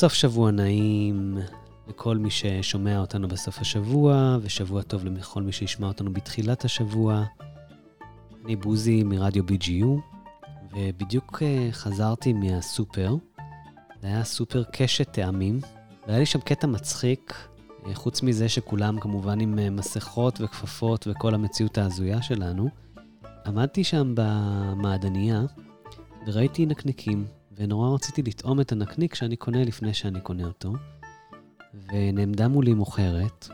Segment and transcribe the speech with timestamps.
[0.00, 1.38] סוף שבוע נעים
[1.88, 7.24] לכל מי ששומע אותנו בסוף השבוע, ושבוע טוב לכל מי שישמע אותנו בתחילת השבוע.
[8.44, 9.86] אני בוזי מרדיו BGU,
[10.76, 13.14] ובדיוק אה, חזרתי מהסופר.
[14.02, 15.60] זה היה סופר קשת טעמים,
[16.06, 17.48] והיה לי שם קטע מצחיק,
[17.86, 22.68] אה, חוץ מזה שכולם כמובן עם אה, מסכות וכפפות וכל המציאות ההזויה שלנו.
[23.46, 25.42] עמדתי שם במעדניה,
[26.26, 27.26] וראיתי נקניקים,
[27.60, 30.72] ונורא רציתי לטעום את הנקניק שאני קונה לפני שאני קונה אותו.
[31.92, 33.48] ונעמדה מולי מוכרת,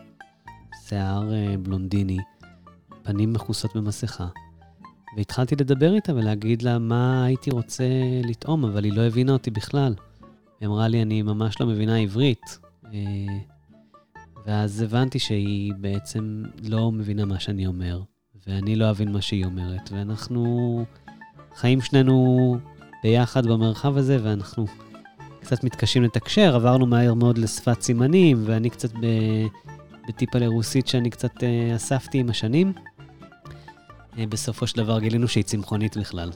[0.89, 2.19] שיער אה, בלונדיני,
[3.03, 4.29] פנים מכוסות במסכה.
[5.17, 7.84] והתחלתי לדבר איתה ולהגיד לה מה הייתי רוצה
[8.25, 9.95] לטעום, אבל היא לא הבינה אותי בכלל.
[10.61, 12.59] היא אמרה לי, אני ממש לא מבינה עברית.
[12.84, 13.39] אה,
[14.47, 18.03] ואז הבנתי שהיא בעצם לא מבינה מה שאני אומר,
[18.47, 20.84] ואני לא אבין מה שהיא אומרת, ואנחנו
[21.55, 22.59] חיים שנינו
[23.07, 24.67] ביחד במרחב הזה, ואנחנו
[25.41, 29.07] קצת מתקשים לתקשר, עברנו מהר מאוד לשפת סימנים, ואני קצת ב...
[30.09, 32.73] בטיפה לרוסית שאני קצת uh, אספתי עם השנים.
[32.73, 36.31] Uh, בסופו של דבר גילינו שהיא צמחונית בכלל.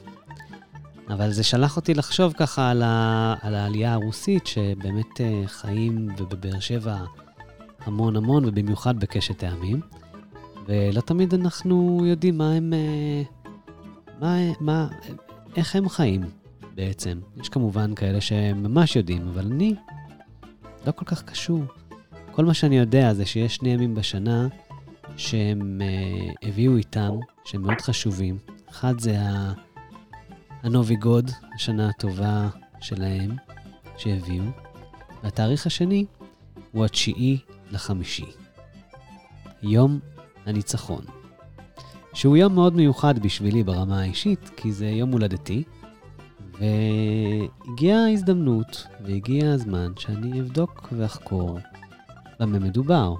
[1.09, 3.35] אבל זה שלח אותי לחשוב ככה על, ה...
[3.41, 6.97] על העלייה הרוסית, שבאמת uh, חיים ובבאר שבע
[7.85, 9.81] המון המון, ובמיוחד בקשת טעמים.
[10.67, 12.73] ולא תמיד אנחנו יודעים מה הם...
[14.21, 14.87] מה, מה,
[15.55, 16.40] איך הם חיים.
[16.75, 17.19] בעצם.
[17.41, 19.75] יש כמובן כאלה שממש יודעים, אבל אני
[20.87, 21.63] לא כל כך קשור.
[22.31, 24.47] כל מה שאני יודע זה שיש שני ימים בשנה
[25.17, 27.11] שהם uh, הביאו איתם,
[27.45, 28.37] שהם מאוד חשובים.
[28.69, 29.15] אחד זה
[30.63, 32.49] הנובי גוד, השנה הטובה
[32.81, 33.31] שלהם,
[33.97, 34.43] שהביאו.
[35.23, 36.05] והתאריך השני
[36.71, 37.37] הוא התשיעי
[37.71, 38.25] לחמישי.
[39.63, 39.99] יום
[40.45, 41.01] הניצחון.
[42.13, 45.63] שהוא יום מאוד מיוחד בשבילי ברמה האישית, כי זה יום הולדתי,
[46.61, 51.59] והגיעה ההזדמנות והגיע הזמן שאני אבדוק ואחקור
[52.39, 53.15] במה מדובר.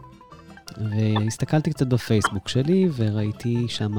[0.77, 3.91] והסתכלתי קצת בפייסבוק שלי וראיתי שם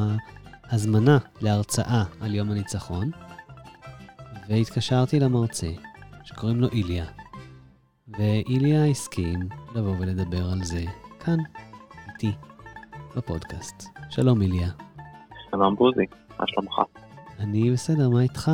[0.71, 3.11] הזמנה להרצאה על יום הניצחון,
[4.49, 5.71] והתקשרתי למרצה,
[6.25, 7.05] שקוראים לו איליה,
[8.09, 10.85] ואיליה הסכים לבוא ולדבר על זה
[11.21, 11.39] כאן,
[12.09, 12.33] איתי,
[13.17, 13.89] בפודקאסט.
[14.11, 14.69] שלום איליה.
[15.51, 16.05] שלום בוזי,
[16.39, 16.75] מה שלומך?
[17.39, 18.51] אני בסדר, מה איתך?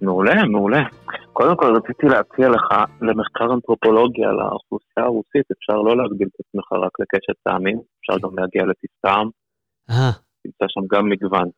[0.00, 0.82] מעולה, מעולה.
[1.32, 2.66] קודם כל רציתי להציע לך
[3.02, 8.62] למחקר אנתרופולוגיה לאוכלוסייה הרוסית, אפשר לא להגביל את עצמך רק לקשת טעמים, אפשר גם להגיע
[8.62, 9.28] לטעם.
[9.90, 10.12] אה.
[10.42, 11.48] תמצא שם גם מגוון.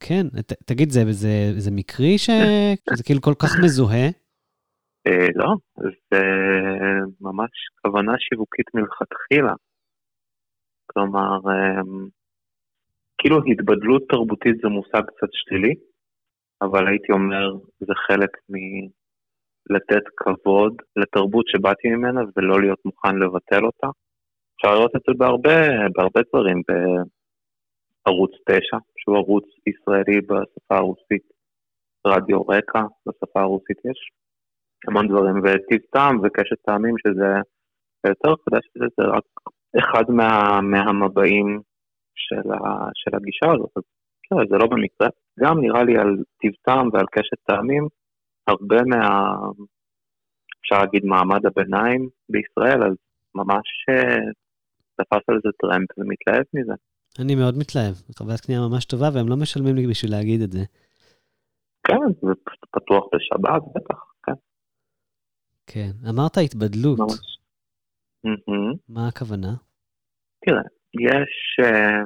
[0.00, 4.08] כן, ת, תגיד, זה, זה, זה מקרי שזה כאילו כל כך מזוהה?
[5.06, 5.54] אה, לא,
[6.10, 6.22] זה
[7.20, 7.50] ממש
[7.82, 9.54] כוונה שיווקית מלכתחילה.
[10.86, 11.82] כלומר, אה,
[13.18, 15.74] כאילו התבדלות תרבותית זה מושג קצת שלילי,
[16.62, 23.86] אבל הייתי אומר, זה חלק מלתת כבוד לתרבות שבאתי ממנה ולא להיות מוכן לבטל אותה.
[24.56, 25.58] אפשר לראות את זה בהרבה,
[25.94, 31.26] בהרבה דברים, בערוץ 9, שהוא ערוץ ישראלי בשפה הרוסית,
[32.06, 34.10] רדיו רקע בשפה הרוסית יש,
[34.88, 37.30] המון דברים, וטיב טעם וקשת טעמים שזה
[38.06, 39.24] יותר חדש, שזה רק
[39.78, 41.60] אחד מה, מהמבעים
[42.14, 43.82] של, ה, של הגישה הזאת, אז
[44.22, 45.08] כן, זה לא במקרה.
[45.40, 46.10] גם נראה לי על
[46.40, 47.88] טיב טעם ועל קשת טעמים,
[48.48, 49.30] הרבה מה...
[50.60, 52.96] אפשר להגיד מעמד הביניים בישראל, אז
[53.34, 54.16] ממש אה,
[54.96, 56.72] תפס על זה טרמפ ומתלהב מזה.
[57.22, 60.64] אני מאוד מתלהב, חוויית קנייה ממש טובה, והם לא משלמים לי בשביל להגיד את זה.
[61.86, 62.32] כן, זה
[62.70, 64.32] פתוח בשבת, בטח, כן.
[65.66, 66.98] כן, אמרת התבדלות.
[66.98, 67.38] ממש.
[68.88, 69.54] מה הכוונה?
[70.44, 70.62] תראה,
[70.94, 72.02] יש, אה,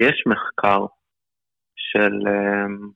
[0.00, 0.86] יש מחקר
[1.96, 2.92] של um,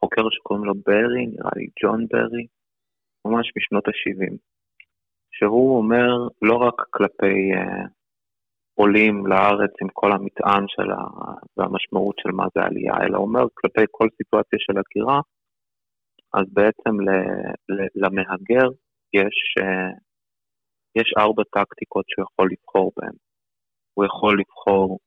[0.00, 2.46] חוקר שקוראים לו ברי, נראה לי ג'ון ברי,
[3.24, 4.36] ממש משנות ה-70,
[5.32, 6.08] שהוא אומר
[6.42, 7.88] לא רק כלפי uh,
[8.74, 11.00] עולים לארץ עם כל המטען של ה...
[11.56, 15.20] והמשמעות של מה זה עלייה, אלא אומר כלפי כל סיטואציה של הגירה,
[16.34, 17.08] אז בעצם ל...
[17.74, 17.86] ל...
[17.94, 18.68] למהגר
[19.14, 19.98] יש, uh,
[20.98, 23.16] יש ארבע טקטיקות שהוא יכול לבחור בהן.
[23.94, 24.98] הוא יכול לבחור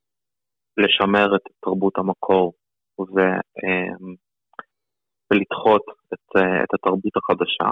[0.77, 2.62] לשמר את תרבות המקור אמ,
[5.31, 6.27] ולדחות את,
[6.63, 7.69] את התרבות החדשה,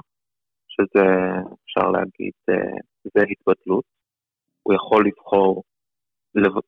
[0.67, 1.05] שזה,
[1.65, 3.85] אפשר להגיד, אה, זה התבטלות.
[4.63, 5.63] הוא יכול לבחור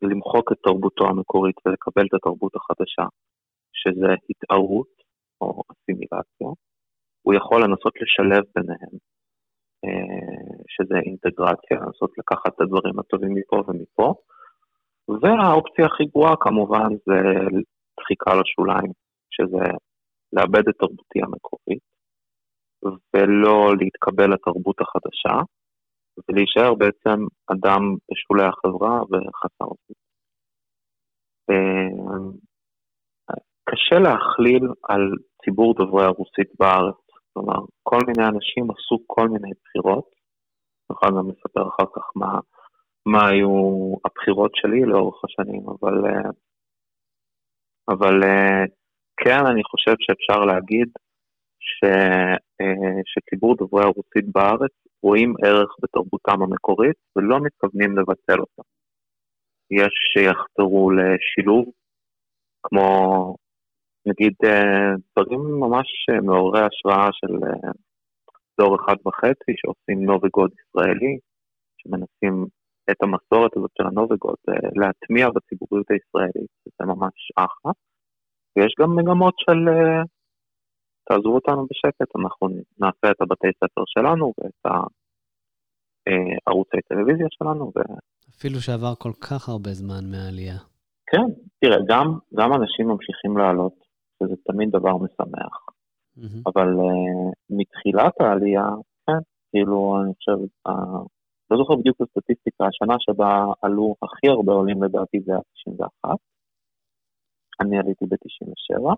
[0.01, 3.05] למחוק את תרבותו המקורית ולקבל את התרבות החדשה,
[3.73, 4.93] שזה התערות
[5.41, 6.49] או אסימילציה.
[7.21, 8.95] הוא יכול לנסות לשלב ביניהם,
[9.85, 14.13] אה, שזה אינטגרציה, לנסות לקחת את הדברים הטובים מפה ומפה.
[15.21, 17.17] והאופציה הכי גרועה כמובן זה
[17.99, 18.91] דחיקה לשוליים,
[19.31, 19.65] שזה
[20.33, 21.93] לאבד את תרבותי המקורית.
[23.13, 25.35] ולא להתקבל לתרבות החדשה,
[26.27, 27.19] ולהישאר בעצם
[27.51, 27.81] אדם
[28.11, 30.03] בשולי החברה וחסר זכות.
[31.49, 32.23] אה,
[33.69, 35.01] קשה להכליל על
[35.45, 36.95] ציבור דוברי הרוסית בארץ.
[37.33, 40.09] כלומר, כל מיני אנשים עשו כל מיני בחירות.
[40.89, 42.39] נוכל גם לספר אחר כך מה,
[43.05, 46.29] מה היו הבחירות שלי לאורך השנים, אבל, אה,
[47.89, 48.63] אבל אה,
[49.17, 50.89] כן, אני חושב שאפשר להגיד
[51.59, 51.85] ש,
[53.05, 54.71] שציבור דוברי הרוסית בארץ
[55.03, 58.61] רואים ערך בתרבותם המקורית ולא מתכוונים לבטל אותה.
[59.71, 61.65] יש שיחתרו לשילוב,
[62.63, 63.35] כמו
[64.05, 67.71] נגיד אה, דברים ממש אה, מעוררי השראה של אה,
[68.59, 71.17] דור אחד וחצי שעושים נובגוד ישראלי,
[71.77, 72.45] שמנסים
[72.91, 74.35] את המסורת הזאת של הנובגוד
[74.81, 77.71] להטמיע בציבוריות הישראלית, זה ממש אחלה.
[78.55, 79.59] ויש גם מגמות של
[81.07, 82.47] תעזבו אותנו בשקט, אנחנו
[82.79, 84.71] נעשה את הבתי ספר שלנו ואת
[86.47, 87.71] ערוצי טלוויזיה שלנו.
[87.75, 87.79] ו...
[88.37, 90.57] אפילו שעבר כל כך הרבה זמן מהעלייה.
[91.11, 91.27] כן,
[91.59, 93.73] תראה, גם, גם אנשים ממשיכים לעלות,
[94.23, 95.55] וזה תמיד דבר משמח.
[96.17, 96.41] Mm-hmm.
[96.49, 98.67] אבל uh, מתחילת העלייה,
[99.07, 99.21] כן,
[99.51, 100.37] כאילו, אני חושב,
[101.53, 106.09] לא זוכר בדיוק את הסטטיסטיקה, השנה שבה עלו הכי הרבה עולים לדעתי זה היה 91,
[107.61, 108.95] אני עליתי ב-97,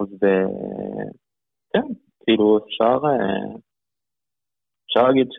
[0.00, 1.10] אז uh,
[1.72, 1.86] כן,
[2.24, 3.58] כאילו אפשר, uh,
[4.86, 5.38] אפשר להגיד ש...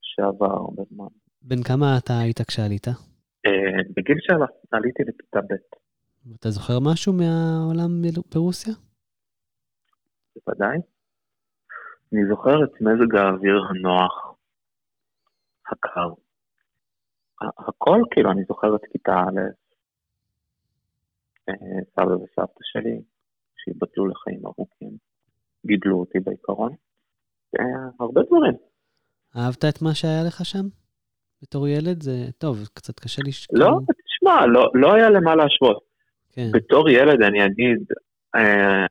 [0.00, 1.12] שעבר הרבה זמן.
[1.42, 2.86] בן כמה אתה היית כשעלית?
[2.88, 2.92] Uh,
[3.96, 5.54] בגיל שעליתי לכיתה ב'.
[6.40, 8.02] אתה זוכר משהו מהעולם
[8.34, 8.74] ברוסיה?
[10.36, 10.78] בוודאי.
[12.12, 14.27] אני זוכר את מזג האוויר הנוח,
[15.72, 16.08] הקר.
[17.68, 19.40] הכל, כאילו, אני זוכר את כיתה א',
[21.48, 21.54] אה,
[21.94, 23.02] סבא וסבתא שלי,
[23.56, 24.96] שהתבטלו לחיים ארוכים,
[25.66, 26.72] גידלו אותי בעיקרון.
[28.00, 28.54] הרבה דברים.
[29.36, 30.66] אהבת את מה שהיה לך שם?
[31.42, 33.58] בתור ילד זה טוב, קצת קשה לשכוח.
[33.58, 35.82] לא, תשמע, לא, לא היה למה להשוות.
[36.32, 36.48] כן.
[36.52, 37.78] בתור ילד אני אגיד,
[38.36, 38.86] אה,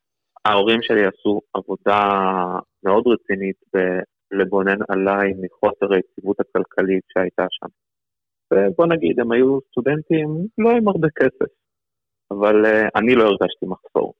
[0.45, 2.09] ההורים שלי עשו עבודה
[2.83, 3.61] מאוד רצינית
[4.31, 7.67] בלבונן עליי מחוסר היציבות הכלכלית שהייתה שם.
[8.53, 10.27] ובוא נגיד, הם היו סטודנטים
[10.57, 11.51] לא עם הרבה כסף,
[12.31, 14.13] אבל אה, אני לא הרגשתי מחסור.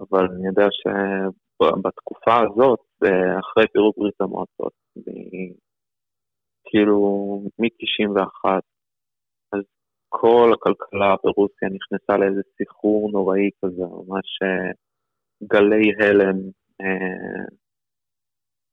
[0.00, 2.80] אבל אני יודע שבתקופה הזאת,
[3.40, 4.72] אחרי פירוק ברית המועצות,
[6.64, 6.98] כאילו
[7.58, 8.60] מ-91
[10.08, 14.70] כל הכלכלה ברוסיה נכנסה לאיזה סחרור נוראי כזה, ממש אה,
[15.42, 16.38] גלי הלם
[16.80, 17.44] אה,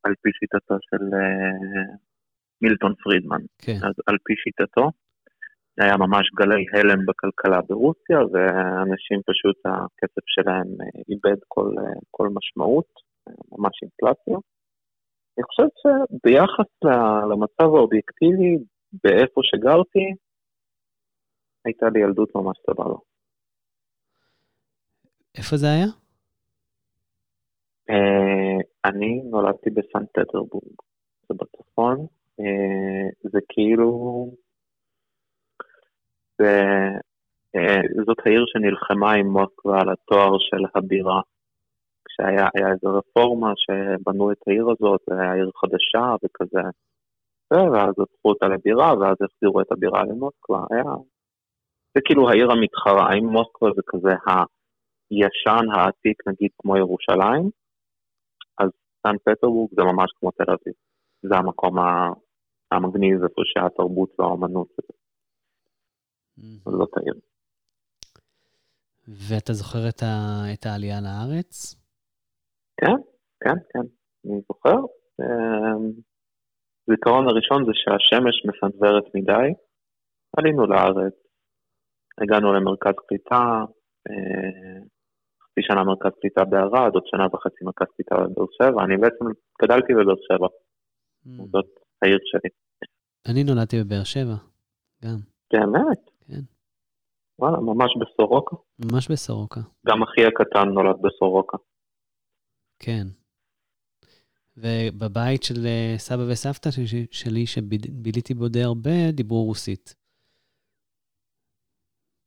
[0.05, 1.95] על פי שיטתו של אה,
[2.61, 3.41] מילטון פרידמן.
[3.57, 3.79] כן.
[3.87, 4.85] אז על פי שיטתו,
[5.81, 12.27] היה ממש גלי הלם בכלכלה ברוסיה, ואנשים פשוט, הכסף שלהם אה, איבד כל, אה, כל
[12.37, 12.91] משמעות,
[13.51, 14.37] ממש אינפלציה.
[15.37, 16.71] אני חושב שביחס
[17.31, 18.53] למצב האובייקטיבי,
[19.03, 20.05] באיפה שגרתי,
[21.65, 22.95] הייתה לי ילדות ממש סבבה.
[25.37, 26.04] איפה זה היה?
[27.91, 30.73] Uh, אני נולדתי בסנט פטרבורג,
[31.29, 32.05] זה בצפון,
[32.41, 34.29] uh, זה כאילו,
[36.37, 36.61] זה,
[37.57, 41.21] uh, זאת העיר שנלחמה עם מוסקבה על התואר של הבירה.
[42.05, 46.69] כשהיה איזו רפורמה שבנו את העיר הזאת, זה היה עיר חדשה וכזה,
[47.51, 50.93] ואז הפכו אותה לבירה, ואז החזירו את הבירה למוסקבה, היה
[51.95, 54.09] זה כאילו העיר המתחרה, האם מוסקבה זה כזה
[55.11, 57.49] הישן, העתיק, נגיד כמו ירושלים,
[59.05, 60.73] סן פטרבורג זה ממש כמו תל אביב.
[61.21, 61.75] זה המקום
[62.71, 64.67] המגניב, איפה שהתרבות והאומנות.
[66.63, 67.13] זאת העיר.
[69.07, 70.43] ואתה זוכר את, ה...
[70.53, 71.75] את העלייה לארץ?
[72.77, 72.97] כן,
[73.39, 73.87] כן, כן,
[74.25, 74.79] אני זוכר.
[76.87, 79.47] הזיכרון אמ, הראשון זה שהשמש מסנוורת מדי.
[80.37, 81.13] עלינו לארץ,
[82.21, 83.63] הגענו למרכז קליטה,
[84.09, 84.79] אה,
[85.55, 89.25] חצי שנה מרכז קליטה בערד, עוד שנה וחצי מרכז קליטה בבאר שבע, אני בעצם
[89.61, 91.29] גדלתי בבאר שבע, mm.
[91.51, 91.65] זאת
[92.01, 92.49] העיר שלי.
[93.25, 94.35] אני נולדתי בבאר שבע,
[95.03, 95.17] גם.
[95.53, 96.09] באמת?
[96.27, 96.41] כן.
[97.39, 98.55] וואלה, ממש בסורוקה?
[98.79, 99.59] ממש בסורוקה.
[99.87, 101.57] גם אחי הקטן נולד בסורוקה.
[102.79, 103.07] כן.
[104.57, 106.69] ובבית של אה, סבא וסבתא
[107.11, 109.95] שלי, שביליתי בו די הרבה, דיברו רוסית.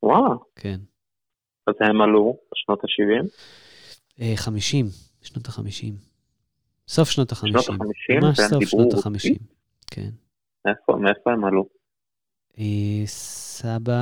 [0.02, 0.34] וואלה.
[0.56, 0.78] כן.
[1.68, 3.28] אז הם עלו בשנות ה-70?
[4.36, 4.90] 50, אה,
[5.22, 5.92] שנות ה-50.
[6.88, 7.38] סוף שנות ה-50.
[7.38, 8.26] שנות ה-50?
[8.26, 9.38] ממש סוף שנות ה-50,
[9.86, 10.10] כן.
[10.68, 11.68] איפה, מאיפה הם עלו?
[12.58, 14.00] אה, סבא,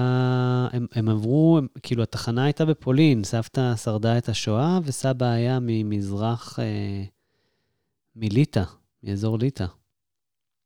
[0.72, 6.58] הם, הם עברו, הם, כאילו התחנה הייתה בפולין, סבתא שרדה את השואה, וסבא היה ממזרח,
[6.58, 7.02] אה,
[8.16, 8.62] מליטא,
[9.02, 9.66] מאזור ליטא.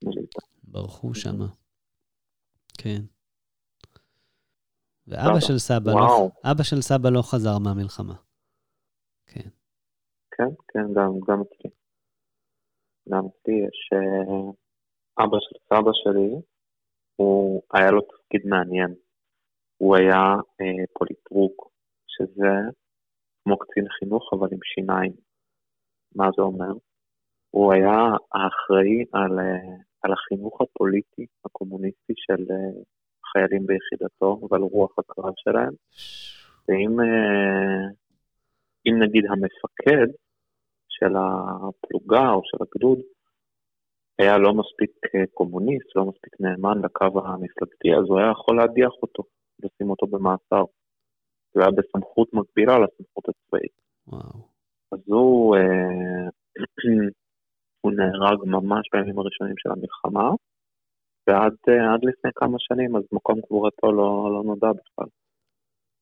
[0.05, 0.41] מליטא.
[0.65, 1.47] ברחו שמה.
[2.79, 3.01] כן.
[5.07, 8.15] ואבא של סבא, לא, אבא של סבא לא חזר מהמלחמה.
[9.27, 9.49] כן.
[10.31, 11.71] כן, כן, גם, גם אצלי.
[13.09, 13.91] גם אצלי יש...
[13.93, 14.53] אה,
[15.25, 16.31] אבא של סבא שלי,
[17.17, 18.95] הוא, היה לו תפקיד מעניין.
[19.77, 20.23] הוא היה
[20.61, 21.71] אה, פוליטרוק,
[22.07, 22.53] שזה
[23.45, 25.13] כמו קצין חינוך, אבל עם שיניים.
[26.15, 26.73] מה זה אומר?
[27.51, 27.99] הוא היה
[28.35, 32.83] האחראי על, אה, על החינוך הפוליטי הקומוניסטי של אה,
[33.33, 35.73] חיילים ביחידתו ועל רוח הקרב שלהם.
[36.69, 37.89] ואם אה,
[38.87, 40.07] אם נגיד המפקד
[40.89, 42.99] של הפלוגה או של הגדוד
[44.19, 44.91] היה לא מספיק
[45.35, 49.23] קומוניסט, לא מספיק נאמן לקו המפלגתי, אז הוא היה יכול להדיח אותו,
[49.63, 50.65] לשים אותו במאסר.
[51.55, 53.77] זה היה בסמכות מקבילה לסמכות הצבאית.
[54.07, 54.51] וואו.
[54.93, 56.29] אז הוא, אה,
[57.81, 60.31] הוא נהרג ממש בימים הראשונים של המלחמה,
[61.27, 65.09] ועד אה, לפני כמה שנים, אז מקום קבורתו לא, לא נודע בכלל.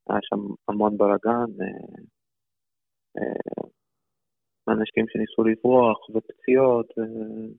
[0.08, 2.02] היה שם המון בלאגן, אה,
[3.18, 3.68] אה,
[4.68, 6.86] אנשים שניסו לברוח, ופציעות,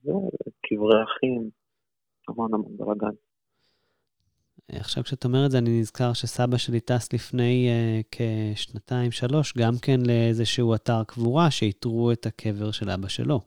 [0.04, 1.50] וקברי אחים,
[2.28, 3.14] המון המון בלאגן.
[4.72, 9.72] עכשיו כשאתה אומר את זה, אני נזכר שסבא שלי טס לפני uh, כשנתיים, שלוש, גם
[9.82, 13.40] כן לאיזשהו אתר קבורה, שאיתרו את הקבר של אבא שלו.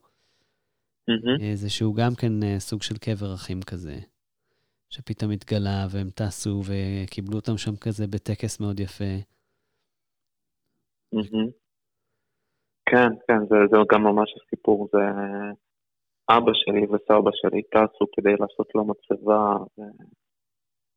[1.09, 1.43] Mm-hmm.
[1.51, 3.95] איזשהו גם כן uh, סוג של קבר אחים כזה,
[4.89, 9.13] שפתאום התגלה והם טסו וקיבלו אותם שם כזה בטקס מאוד יפה.
[11.15, 11.51] Mm-hmm.
[12.85, 14.99] כן, כן, זה, זה גם ממש הסיפור, זה
[16.29, 19.57] אבא שלי וסבא שלי טסו כדי לעשות לו מצבה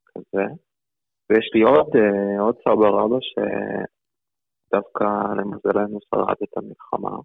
[0.02, 0.44] וכזה,
[1.30, 3.16] ויש לי עוד, אה, עוד סבא רבא
[4.68, 5.04] שדווקא
[5.36, 7.16] למזלנו שרד את המלחמה,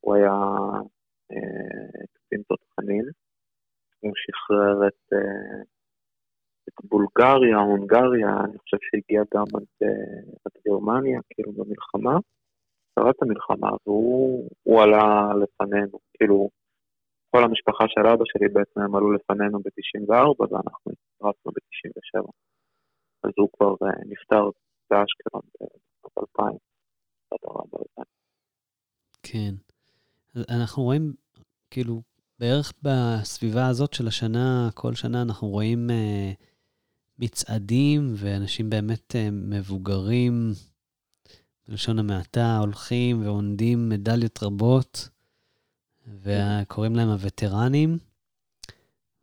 [0.00, 0.80] הוא היה אה,
[2.12, 3.04] קצין תותחנים,
[4.00, 5.62] הוא שחרר את, אה,
[6.68, 9.88] את בולגריה, הונגריה, אני חושב שהגיע גם עד,
[10.44, 12.18] עד גרמניה, כאילו במלחמה.
[12.98, 16.50] שרת המלחמה, והוא עלה לפנינו, כאילו,
[17.30, 22.30] כל המשפחה של אבא שלי בעצם הם עלו לפנינו ב-94 ואנחנו הצטרפנו ב-97.
[23.24, 23.74] אז הוא כבר
[24.06, 24.44] נפטר
[24.90, 26.58] באשקלון ב-2000.
[29.22, 29.67] כן.
[30.48, 31.14] אנחנו רואים,
[31.70, 32.02] כאילו,
[32.38, 36.44] בערך בסביבה הזאת של השנה, כל שנה אנחנו רואים uh,
[37.18, 40.52] מצעדים ואנשים באמת uh, מבוגרים,
[41.68, 45.08] בלשון המעטה, הולכים ועונדים מדליות רבות,
[46.22, 47.98] וקוראים להם הווטרנים.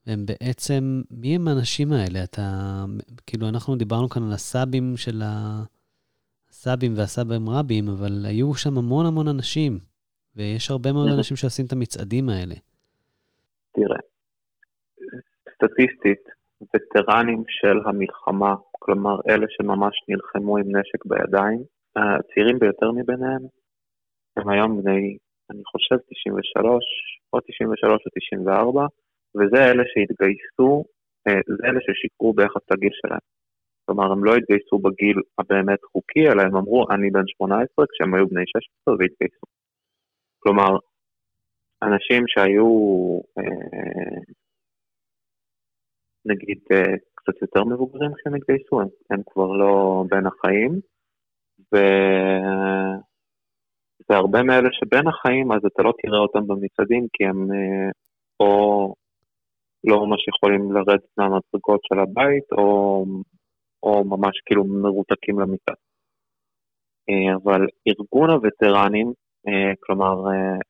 [0.07, 2.23] והם בעצם, מי הם האנשים האלה?
[2.23, 2.85] אתה,
[3.27, 5.63] כאילו, אנחנו דיברנו כאן על הסאבים של ה...
[6.49, 9.79] הסאבים והסאבים רבים, אבל היו שם המון המון אנשים,
[10.35, 12.55] ויש הרבה מאוד אנשים שעושים את המצעדים האלה.
[13.75, 13.99] תראה,
[15.53, 16.23] סטטיסטית,
[16.61, 21.63] וטרנים של המלחמה, כלומר אלה שממש נלחמו עם נשק בידיים,
[21.95, 23.41] הצעירים ביותר מביניהם
[24.37, 25.17] הם היום בני,
[25.51, 26.83] אני חושב, 93,
[27.33, 28.85] או 93 או 94,
[29.35, 30.83] וזה אלה שהתגייסו,
[31.27, 33.25] אה, זה אלה ששיקרו ביחס לגיל שלהם.
[33.85, 38.27] כלומר, הם לא התגייסו בגיל הבאמת חוקי, אלא הם אמרו, אני בן 18 כשהם היו
[38.27, 39.45] בני 16 והתגייסו.
[40.45, 40.77] כלומר,
[41.83, 42.69] אנשים שהיו,
[43.37, 44.21] אה,
[46.25, 50.71] נגיד, אה, קצת יותר מבוגרים כשהם התגייסו, הם, הם כבר לא בין החיים,
[54.09, 57.89] והרבה מאלה שבין החיים, אז אתה לא תראה אותם במצעדים, כי הם אה,
[58.39, 58.93] או
[59.83, 63.05] לא ממש יכולים לרדת מהמדרגות של הבית, או,
[63.83, 65.73] או ממש כאילו מרותקים למיטה.
[67.09, 69.13] אה, אבל ארגון הווטרנים,
[69.79, 70.15] כלומר,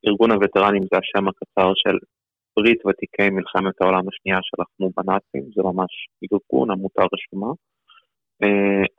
[0.07, 1.97] ארגון הווטרנים זה השם הקצר של
[2.57, 5.91] ברית ותיקי מלחמת העולם השנייה שלחמו בנאצים, זה ממש
[6.23, 7.51] ארגון, עמותה רשומה.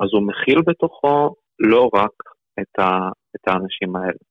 [0.01, 2.17] אז הוא מכיל בתוכו לא רק
[2.61, 4.23] את, ה, את האנשים האלה,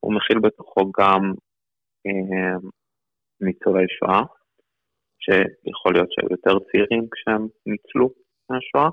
[0.00, 1.32] הוא מכיל בתוכו גם
[2.06, 2.56] אה,
[3.40, 4.22] ניצולי שואה,
[5.24, 8.10] שיכול להיות שהיו יותר צעירים כשהם ניצלו
[8.50, 8.90] מהשואה,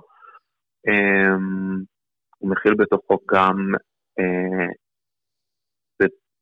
[0.88, 1.36] אה,
[2.38, 3.58] הוא מכיל בתוכו גם,
[4.20, 4.68] אה,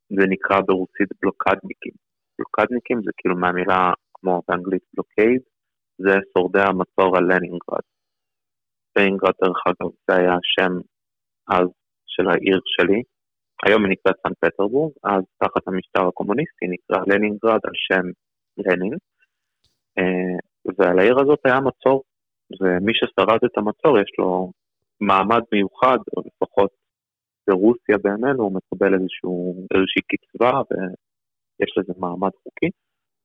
[0.10, 1.94] זה, נקרא ברוסית בלוקדניקים.
[2.38, 5.42] בלוקדניקים זה כאילו מהמילה כמו באנגלית בלוקייד,
[5.98, 7.86] זה שורדי המצור על לנינגרד.
[8.98, 10.74] לנינגרד דרך אגב זה היה שם
[11.48, 11.68] אז
[12.08, 13.02] של העיר שלי,
[13.66, 18.06] היום היא נקראת סן פטרבורג, אז תחת המשטר הקומוניסטי נקרא לנינגרד על שם
[18.58, 18.98] לנין,
[19.98, 20.38] אה,
[20.78, 22.04] ועל העיר הזאת היה מצור,
[22.62, 24.52] ומי ששרד את המצור יש לו
[25.02, 26.72] מעמד מיוחד, או לפחות
[27.48, 30.52] ברוסיה בימינו הוא מקבל איזשהו, איזושהי קצבה
[31.62, 32.70] יש לזה מעמד חוקי,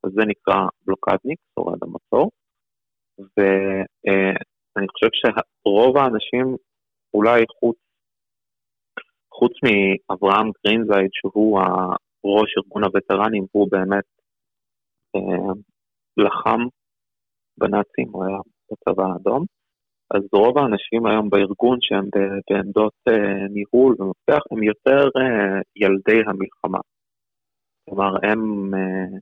[0.05, 2.31] אז זה נקרא בלוקדניק, שורד המצור,
[3.19, 6.57] ואני חושב שרוב האנשים,
[7.15, 7.77] אולי חוץ,
[9.35, 11.61] חוץ מאברהם גרינזייד, שהוא
[12.25, 14.05] ראש ארגון הווטרנים, הוא באמת
[15.17, 15.53] אה,
[16.17, 16.61] לחם
[17.59, 18.39] בנאצים, הוא היה
[18.71, 19.45] בצבא האדום,
[20.11, 22.09] אז רוב האנשים היום בארגון שהם
[22.51, 26.79] בעמדות אה, ניהול ומפתח הם יותר אה, ילדי המלחמה.
[27.85, 29.19] כלומר, הם, אה,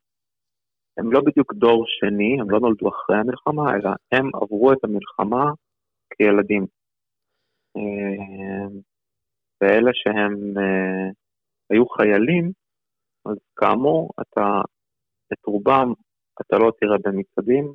[0.98, 5.44] הם לא בדיוק דור שני, הם לא נולדו אחרי המלחמה, אלא הם עברו את המלחמה
[6.16, 6.66] כילדים.
[9.60, 10.54] ואלה שהם
[11.70, 12.52] היו חיילים,
[13.26, 14.60] אז כאמור, אתה,
[15.32, 15.92] את רובם
[16.40, 17.74] אתה לא תראה במצעדים,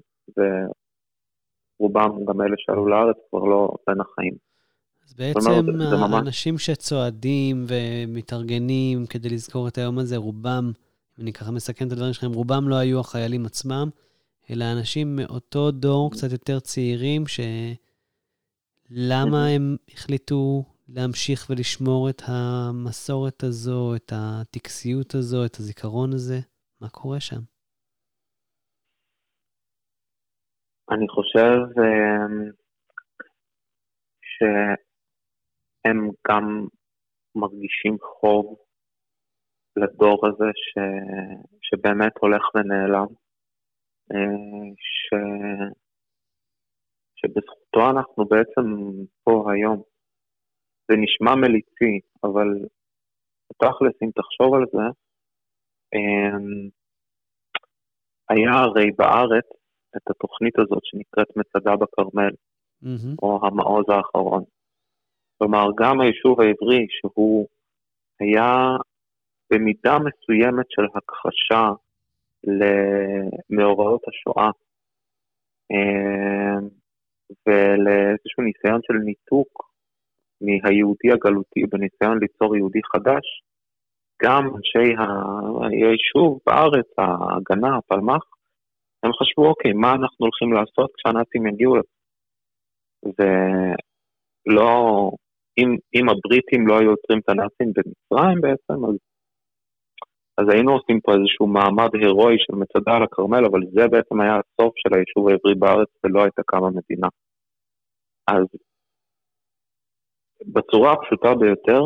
[1.81, 4.33] רובם, גם אלה שעלו לארץ, כבר לא בין החיים.
[5.07, 5.49] אז בעצם
[6.13, 6.65] האנשים ממש...
[6.65, 10.71] שצועדים ומתארגנים כדי לזכור את היום הזה, רובם,
[11.19, 13.89] אם אני ככה מסכם את הדברים שלכם, רובם לא היו החיילים עצמם,
[14.49, 17.23] אלא אנשים מאותו דור, קצת יותר צעירים,
[18.91, 26.39] שלמה הם החליטו להמשיך ולשמור את המסורת הזו, את הטקסיות הזו, את הזיכרון הזה?
[26.81, 27.41] מה קורה שם?
[30.91, 32.51] אני חושב אמ,
[34.21, 36.67] שהם גם
[37.35, 38.55] מרגישים חוב
[39.75, 40.79] לדור הזה ש...
[41.61, 43.07] שבאמת הולך ונעלם,
[44.11, 45.13] אה, ש...
[47.15, 48.61] שבזכותו אנחנו בעצם
[49.23, 49.81] פה היום.
[50.87, 52.47] זה נשמע מליצי, אבל
[53.57, 54.87] תכלס, אם תחשוב על זה,
[55.93, 56.69] אמ,
[58.29, 59.60] היה הרי בארץ
[59.97, 62.29] את התוכנית הזאת שנקראת מצדה בכרמל,
[62.83, 63.15] mm-hmm.
[63.21, 64.43] או המעוז האחרון.
[65.37, 67.47] כלומר, גם היישוב העברי, שהוא
[68.19, 68.77] היה
[69.51, 71.69] במידה מסוימת של הכחשה
[72.43, 74.49] למאורעות השואה,
[75.71, 76.59] אה,
[77.47, 79.71] ולאיזשהו ניסיון של ניתוק
[80.41, 83.43] מהיהודי הגלותי בניסיון ליצור יהודי חדש,
[84.23, 84.95] גם אנשי
[85.71, 88.25] היישוב בארץ, ההגנה, הפלמ"ח,
[89.03, 91.95] הם חשבו, אוקיי, מה אנחנו הולכים לעשות כשהנאצים יגיעו לפה?
[93.05, 94.71] ולא,
[95.57, 98.95] אם, אם הבריטים לא היו עוצרים את הנאצים במצרים בעצם, אז,
[100.37, 104.35] אז היינו עושים פה איזשהו מעמד הירואי של מצדה על הכרמל, אבל זה בעצם היה
[104.41, 107.07] הסוף של היישוב העברי בארץ ולא הייתה קמה מדינה.
[108.27, 108.45] אז
[110.45, 111.81] בצורה הפשוטה ביותר,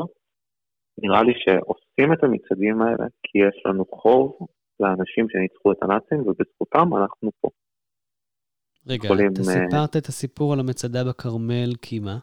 [1.03, 4.47] נראה לי שעושים את המצעדים האלה כי יש לנו חוב
[4.79, 7.49] לאנשים שניצחו את הנאצים, ובזכותם אנחנו פה.
[8.87, 12.17] רגע, יכולים, אתה אה, סיפרת את הסיפור על המצדה בכרמל, כי מה?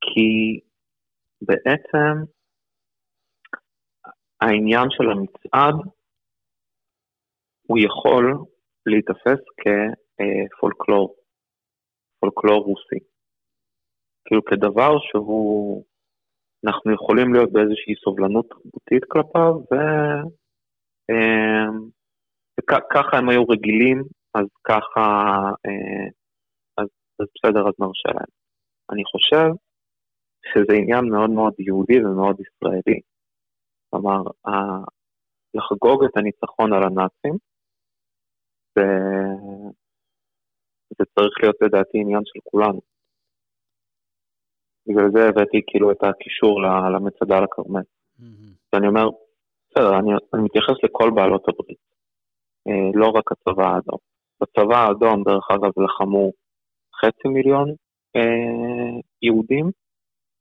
[0.00, 0.60] כי
[1.42, 2.32] בעצם
[4.40, 5.74] העניין של המצעד,
[7.66, 8.24] הוא יכול
[8.86, 11.16] להיתפס כפולקלור,
[12.20, 13.04] פולקלור רוסי.
[14.24, 15.84] כאילו כדבר שהוא
[16.66, 19.54] אנחנו יכולים להיות באיזושהי סובלנות תרבותית כלפיו,
[22.60, 24.02] וככה אמ, הם היו רגילים,
[24.34, 25.04] אז ככה,
[25.66, 26.06] אה,
[26.78, 26.88] אז,
[27.20, 28.32] אז בסדר, אז נרשה להם.
[28.92, 29.48] אני חושב
[30.50, 33.00] שזה עניין מאוד מאוד יהודי ומאוד ישראלי.
[33.90, 34.22] כלומר,
[35.54, 37.36] לחגוג את הניצחון על הנאצים,
[40.98, 42.91] זה צריך להיות לדעתי עניין של כולנו.
[44.86, 46.62] בגלל זה הבאתי כאילו את הקישור
[46.94, 47.80] למצדה לכרמל.
[47.80, 48.52] Mm-hmm.
[48.72, 49.08] ואני אומר,
[49.70, 51.78] בסדר, אני, אני מתייחס לכל בעלות הברית,
[52.68, 53.98] אה, לא רק הצבא האדום.
[54.40, 56.32] בצבא האדום, דרך אגב, לחמו
[57.00, 57.68] חצי מיליון
[58.16, 59.70] אה, יהודים,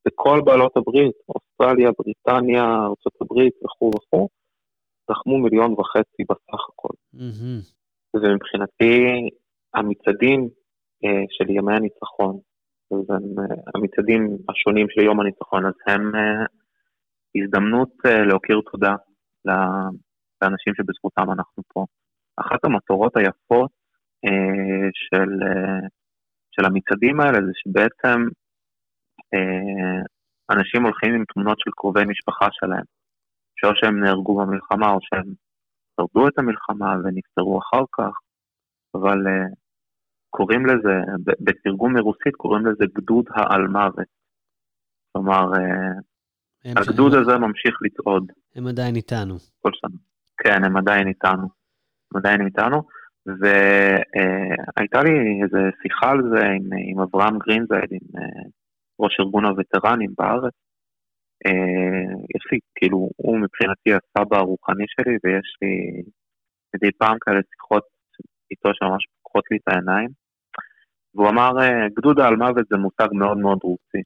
[0.08, 4.28] וכל בעלות הברית, אוסטרליה, בריטניה, ארה"ב וכו' וכו',
[5.10, 6.94] לחמו מיליון וחצי בסך הכל.
[7.16, 7.60] Mm-hmm.
[8.14, 9.30] ומבחינתי,
[9.74, 10.50] המצעדים
[11.06, 12.40] אה, של ימי הניצחון,
[13.76, 16.46] המצעדים השונים של יום הניצחון, אז הם אה,
[17.36, 18.96] הזדמנות אה, להכיר תודה
[20.42, 21.86] לאנשים שבזכותם אנחנו פה.
[22.38, 23.72] אחת המטרות היפות
[24.94, 25.30] של,
[26.52, 28.20] של המצעדים האלה זה שבעצם
[30.52, 32.84] אנשים הולכים עם תמונות של קרובי משפחה שלהם,
[33.56, 35.34] שאו שהם נהרגו במלחמה או שהם
[35.96, 38.14] שרדו את המלחמה ונפטרו אחר כך,
[38.96, 39.18] אבל
[40.32, 40.96] קוראים לזה,
[41.40, 44.08] בתרגום מרוסית קוראים לזה גדוד העל מוות.
[45.12, 48.32] כלומר, אה, הגדוד הזה ממשיך לצעוד.
[48.56, 49.36] הם עדיין איתנו.
[49.62, 49.98] כל שנה.
[50.38, 51.48] כן, הם עדיין איתנו.
[52.12, 52.82] הם עדיין איתנו,
[53.26, 58.44] והייתה לי איזו שיחה על זה עם, עם אברהם גרינזייד, עם אה,
[59.00, 60.54] ראש ארגון הווטרנים בארץ,
[61.46, 66.02] אה, יש לי, כאילו, הוא מבחינתי הסבא הרוחני שלי, ויש לי
[66.76, 67.84] מדי פעם כאלה שיחות
[68.52, 70.21] איתו שממש פוקחות לי את העיניים.
[71.16, 74.04] והוא אמר, אה, גדוד על מוות זה מושג מאוד מאוד רוסי.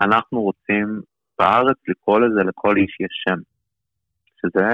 [0.00, 1.00] אנחנו רוצים
[1.38, 3.38] בארץ לקרוא לזה לכל איש יש שם,
[4.36, 4.68] שזה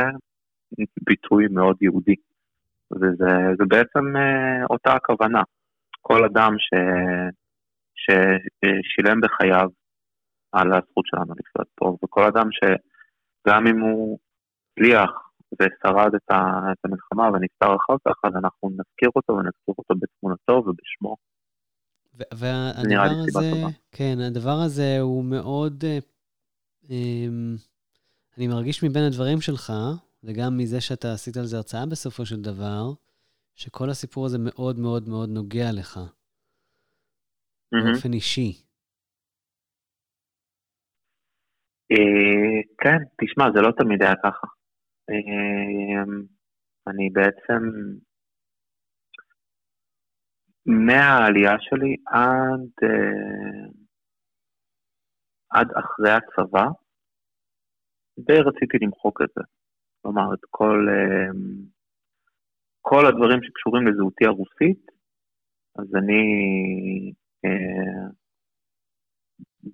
[1.03, 2.15] ביטוי מאוד יהודי.
[2.93, 5.43] וזה בעצם אה, אותה הכוונה.
[6.03, 6.69] כל אדם ש,
[7.95, 9.69] ששילם בחייו
[10.53, 14.19] על הזכות שלנו לחיות פה, וכל אדם שגם אם הוא
[14.71, 15.11] הצליח
[15.53, 16.31] ושרד את
[16.85, 21.17] המלחמה ונפטר אחר כך, אז אנחנו נזכיר אותו ונזכיר אותו בתמונתו ובשמו.
[22.35, 23.53] והדבר הזה,
[23.93, 25.99] כן, הדבר הזה הוא מאוד, אה,
[26.91, 27.55] אמ,
[28.39, 29.73] אני מרגיש מבין הדברים שלך,
[30.25, 32.93] וגם מזה שאתה עשית על זה הרצאה בסופו של דבר,
[33.55, 36.01] שכל הסיפור הזה מאוד מאוד מאוד נוגע לך.
[37.73, 38.63] באופן אישי.
[41.93, 44.47] אה, כן, תשמע, זה לא תמיד היה ככה.
[45.11, 46.03] אה,
[46.87, 47.63] אני בעצם,
[50.67, 53.69] מהעלייה שלי עד, אה,
[55.51, 56.67] עד אחרי הצבא,
[58.19, 59.45] די רציתי למחוק את זה.
[60.03, 60.87] כלומר, את כל,
[62.81, 64.87] כל הדברים שקשורים לזהותי הרוסית,
[65.79, 66.23] אז אני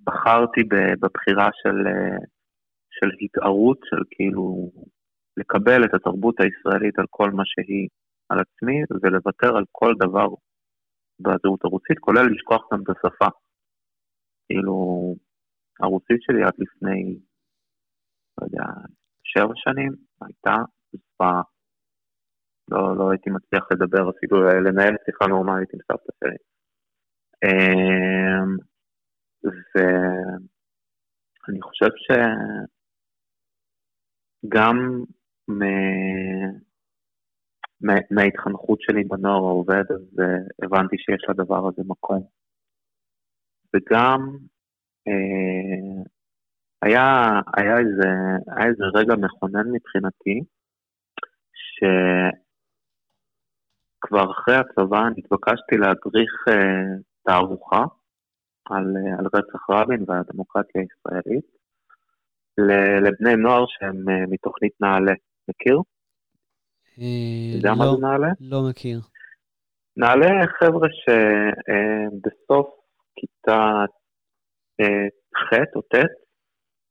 [0.05, 0.61] בחרתי
[1.01, 2.19] בבחירה של, אה,
[2.91, 4.71] של התערות, של כאילו
[5.37, 7.89] לקבל את התרבות הישראלית על כל מה שהיא
[8.29, 10.27] על עצמי, ולוותר על כל דבר
[11.21, 13.29] בזהות הרוסית, כולל לשכוח גם את השפה.
[14.47, 14.75] כאילו,
[15.81, 17.19] הרוסית שלי עד לפני,
[18.39, 18.65] לא יודע,
[19.25, 20.57] שבע שנים, הייתה
[20.93, 21.43] זוועה.
[22.71, 26.37] לא, לא הייתי מצליח לדבר אפילו, לנהל שיחה נורמלית עם סבתא שלי.
[27.45, 28.57] אמ,
[31.45, 31.91] ואני חושב
[34.47, 34.77] שגם.
[38.11, 40.25] מההתחנכות שלי בנוער העובד, אז uh,
[40.63, 42.27] הבנתי שיש לדבר הזה מקום.
[43.75, 44.37] וגם
[45.09, 46.09] uh,
[46.83, 48.09] היה, היה, איזה,
[48.57, 50.41] היה איזה רגע מכונן מבחינתי,
[54.03, 56.53] שכבר אחרי הצבא נתבקשתי להדריך uh,
[57.27, 57.85] תערוכה
[58.71, 61.45] על, אה, על רצח רבין והדמוקרטיה הישראלית
[63.03, 65.13] לבני נוער שהם אה, מתוכנית נעל"ה.
[65.49, 65.79] מכיר?
[67.01, 68.29] אה, יודע לא, מה זה נעל"ה?
[68.41, 69.01] לא מכיר.
[69.97, 72.67] נעל"ה חבר'ה שבסוף
[73.17, 73.85] כיתה
[75.37, 76.27] ח' או ט'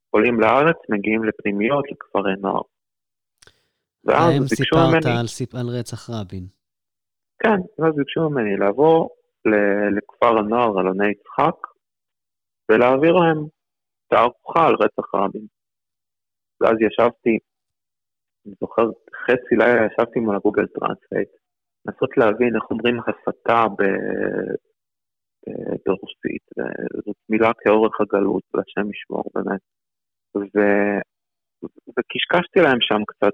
[0.09, 2.61] עולים לארץ, מגיעים לפנימיות, לכפרי נוער.
[4.03, 5.01] ואז ביקשו ממני...
[5.01, 5.55] סיפרת על, סיפ...
[5.55, 6.47] על רצח רבין.
[7.39, 9.09] כן, ואז ביקשו ממני לעבור
[9.97, 11.55] לכפר הנוער אלוני יצחק,
[12.69, 13.45] ולהעביר להם
[14.09, 15.45] תערוכה על רצח רבין.
[16.61, 17.39] ואז ישבתי,
[18.59, 18.89] זוכר,
[19.25, 21.29] חצי לילה ישבתי מול ה Google Translate,
[21.85, 23.83] לנסות להבין איך אומרים הסתה ב...
[25.85, 26.45] ברוסית,
[27.05, 29.61] זאת מילה כאורך הגלות, והשם ישמור באמת.
[30.35, 30.59] ו...
[31.97, 33.33] וקשקשתי להם שם קצת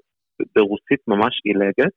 [0.55, 1.93] ברוסית ממש עילגת,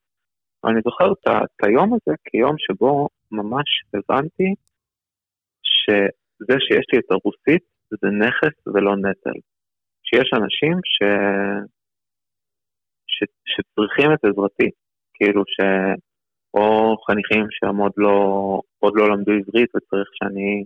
[0.64, 4.54] ואני זוכר את היום הזה כיום שבו ממש הבנתי
[5.62, 9.38] שזה שיש לי את הרוסית זה נכס ולא נטל.
[10.04, 11.02] שיש אנשים ש...
[13.14, 13.18] ש...
[13.52, 14.68] שצריכים את עזרתי,
[15.14, 15.56] כאילו ש...
[16.54, 18.16] או חניכים שהם עוד לא,
[18.78, 20.64] עוד לא למדו עברית וצריך שאני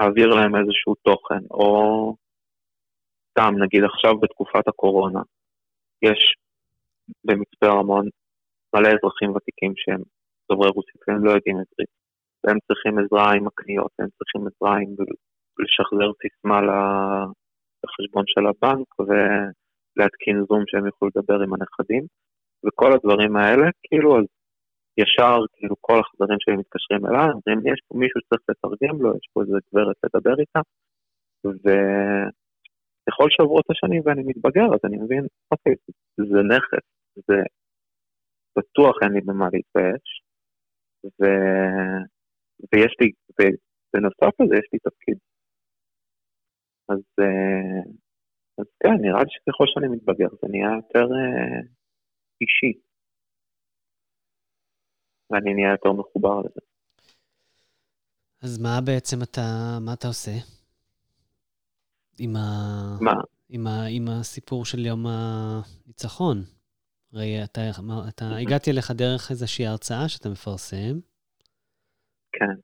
[0.00, 1.70] אעביר להם איזשהו תוכן, או
[3.30, 5.22] סתם, נגיד עכשיו בתקופת הקורונה,
[6.02, 6.20] יש
[7.24, 8.06] במצפה רמון
[8.74, 10.02] מלא אזרחים ותיקים שהם
[10.50, 11.92] דוברי רוסית והם לא יודעים עברית.
[12.44, 14.90] והם צריכים עזרה עם הקניות, והם צריכים עזרה עם
[15.58, 16.58] לשחזר סיסמה
[17.84, 18.88] לחשבון של הבנק
[19.98, 22.04] ולהתקין זום שהם יוכלו לדבר עם הנכדים.
[22.64, 24.24] וכל הדברים האלה, כאילו, אז
[25.00, 29.26] ישר, כאילו, כל החברים שלי מתקשרים אליי, אומרים, יש פה מישהו שצריך לתרגם לו, יש
[29.32, 30.60] פה איזה גברת לדבר איתה,
[31.44, 35.74] וככל שעברו את השנים ואני מתבגר, אז אני מבין, אוקיי,
[36.16, 36.86] זה נכס,
[37.28, 37.36] זה
[38.58, 40.22] בטוח אין לי במה להתבייש,
[41.04, 41.24] ו...
[42.72, 45.18] ויש לי, ובנוסף לזה יש לי תפקיד.
[46.88, 47.82] אז, אה,
[48.58, 51.60] אז כן, נראה לי שככל שאני מתבגר זה נהיה יותר אה,
[52.40, 52.80] אישי.
[55.30, 56.60] ואני נהיה יותר מחובר לזה.
[58.42, 60.30] אז מה בעצם אתה, מה אתה עושה?
[62.18, 62.40] עם, ה...
[63.00, 63.14] מה?
[63.48, 63.86] עם, ה...
[63.90, 66.36] עם הסיפור של יום הניצחון.
[67.12, 67.60] הרי אתה,
[68.08, 71.00] אתה הגעתי אליך דרך איזושהי הרצאה שאתה מפרסם.
[72.32, 72.54] כן.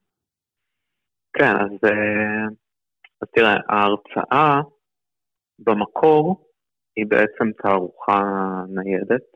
[1.32, 2.46] כן, אז, אה,
[3.22, 4.60] אז תראה, ההרצאה
[5.58, 6.50] במקור
[6.96, 8.20] היא בעצם תערוכה
[8.68, 9.26] ניידת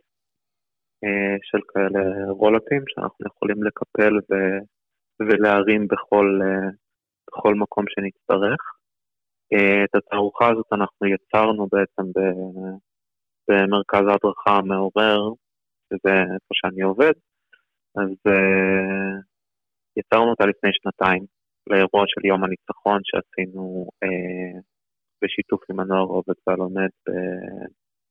[1.05, 4.35] אה, של כאלה רולאפים שאנחנו יכולים לקפל ו...
[5.21, 6.69] ולהרים בכל, אה,
[7.29, 8.61] בכל מקום שנצטרך.
[9.53, 12.03] אה, את התערוכה הזאת אנחנו יצרנו בעצם
[13.49, 15.21] במרכז ההדרכה המעורר,
[15.87, 17.13] שזה איפה שאני עובד,
[17.97, 18.33] אז
[19.97, 21.25] יצרנו אותה לפני שנתיים
[21.67, 23.89] לאירוע של יום הניצחון שעשינו
[25.23, 26.89] בשיתוף עם הנוער עובד והלומד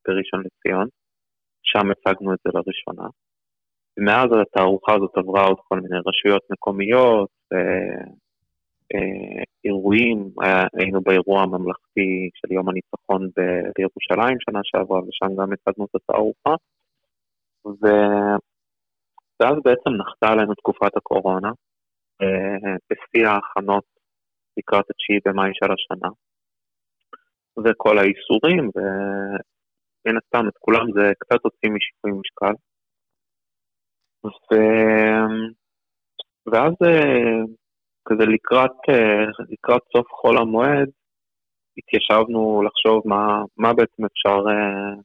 [0.07, 0.87] בראשון לציון.
[1.63, 3.07] שם הצגנו את זה לראשונה.
[3.97, 8.03] ומאז התערוכה הזאת עברה עוד כל מיני רשויות מקומיות, אה,
[8.95, 10.29] אה, אירועים,
[10.77, 13.29] היינו באירוע הממלכתי של יום הניצחון
[13.77, 16.55] בירושלים שנה שעברה, ושם גם הצגנו את התערוכה.
[17.65, 17.85] ו...
[19.39, 21.51] ואז בעצם נחתה עלינו תקופת הקורונה,
[22.21, 23.83] אה, בשיא ההכנות
[24.57, 26.09] לקראת התשיעי במאי של השנה.
[27.63, 28.69] וכל האיסורים,
[30.05, 32.53] מן הסתם את כולם זה קצת הוציא משיפוי משקל.
[34.25, 34.55] ו...
[36.51, 37.39] ואז אה,
[38.05, 40.89] כזה לקראת, אה, לקראת סוף חול המועד,
[41.77, 45.01] התיישבנו לחשוב מה, מה בעצם אפשר uh,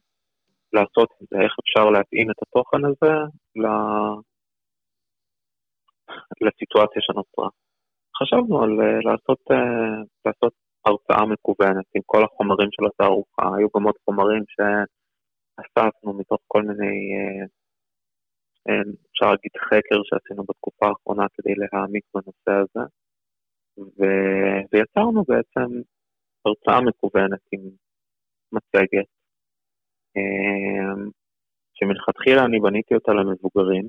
[0.73, 3.13] לעשות עם זה, איך אפשר להתאים את התוכן הזה
[3.55, 3.65] ל...
[6.45, 7.49] לסיטואציה שנוצרה.
[8.17, 10.53] חשבנו על uh, לעשות, uh, לעשות
[10.85, 16.95] הרצאה מקוונת עם כל החומרים של התערוכה, היו גם עוד חומרים שאספנו מתוך כל מיני,
[17.15, 17.45] אה,
[18.67, 22.85] אה, אפשר להגיד חקר שעשינו בתקופה האחרונה כדי להעמיק בנושא הזה,
[23.77, 24.03] ו...
[24.73, 25.69] ויצרנו בעצם
[26.45, 27.61] הרצאה מקוונת עם
[28.51, 29.09] מצגת,
[30.17, 30.93] אה,
[31.73, 33.87] שמלכתחילה אני בניתי אותה למבוגרים,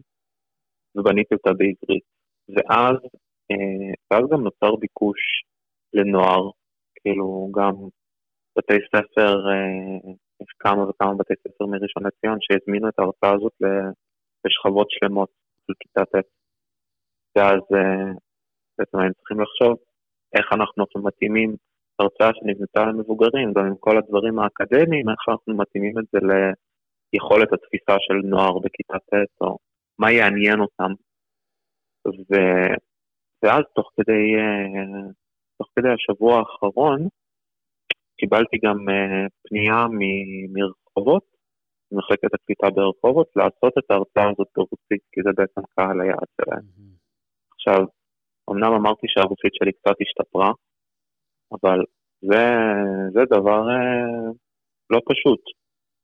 [0.95, 2.05] ובניתי אותה בעברית,
[2.49, 2.97] ואז,
[4.11, 5.21] ואז גם נוצר ביקוש
[5.93, 6.51] לנוער
[7.05, 7.75] כאילו גם
[8.59, 10.11] בתי ספר, אה,
[10.43, 13.53] יש כמה וכמה בתי ספר מראשון לציון שהזמינו את ההרצאה הזאת
[14.45, 15.31] לשכבות שלמות
[15.67, 16.27] של כיתה ט'.
[17.37, 18.13] ואז אה,
[18.79, 19.77] בעצם היינו צריכים לחשוב
[20.37, 21.57] איך אנחנו מתאימים
[21.99, 26.19] הרצאה שנבנתה למבוגרים, גם עם כל הדברים האקדמיים, איך אנחנו מתאימים את זה
[27.13, 29.59] ליכולת התפיסה של נוער בכיתה ט', או
[29.99, 30.93] מה יעניין אותם.
[32.07, 32.35] ו...
[33.43, 35.11] ואז תוך כדי אה,
[35.65, 37.09] תוך כדי השבוע האחרון
[38.19, 39.87] קיבלתי גם uh, פנייה
[40.55, 41.25] מרחובות,
[41.93, 46.67] ממחלקת הקליטה ברחובות, לעשות את ההרצאה הזאת ברוסית, כי זה בעצם קהל היעד שלהם.
[46.69, 46.97] Mm-hmm.
[47.55, 47.81] עכשיו,
[48.51, 50.51] אמנם אמרתי שהרוסית שלי קצת השתפרה,
[51.55, 51.79] אבל
[52.31, 52.45] זה,
[53.15, 54.35] זה דבר uh,
[54.91, 55.43] לא פשוט.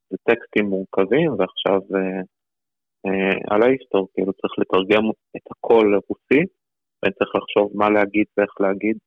[0.09, 2.23] זה טקסטים מורכבים, ועכשיו uh,
[3.07, 5.03] uh, על ההיסטור, כאילו צריך לתרגם
[5.35, 6.51] את הכל לרוסית,
[6.99, 8.97] ואני צריך לחשוב מה להגיד ואיך להגיד.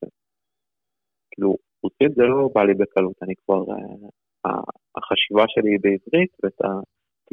[1.35, 4.49] כאילו, רוסית זה לא בא לי בקלות, אני כבר, uh,
[4.97, 6.69] החשיבה שלי היא בעברית, ואת ה,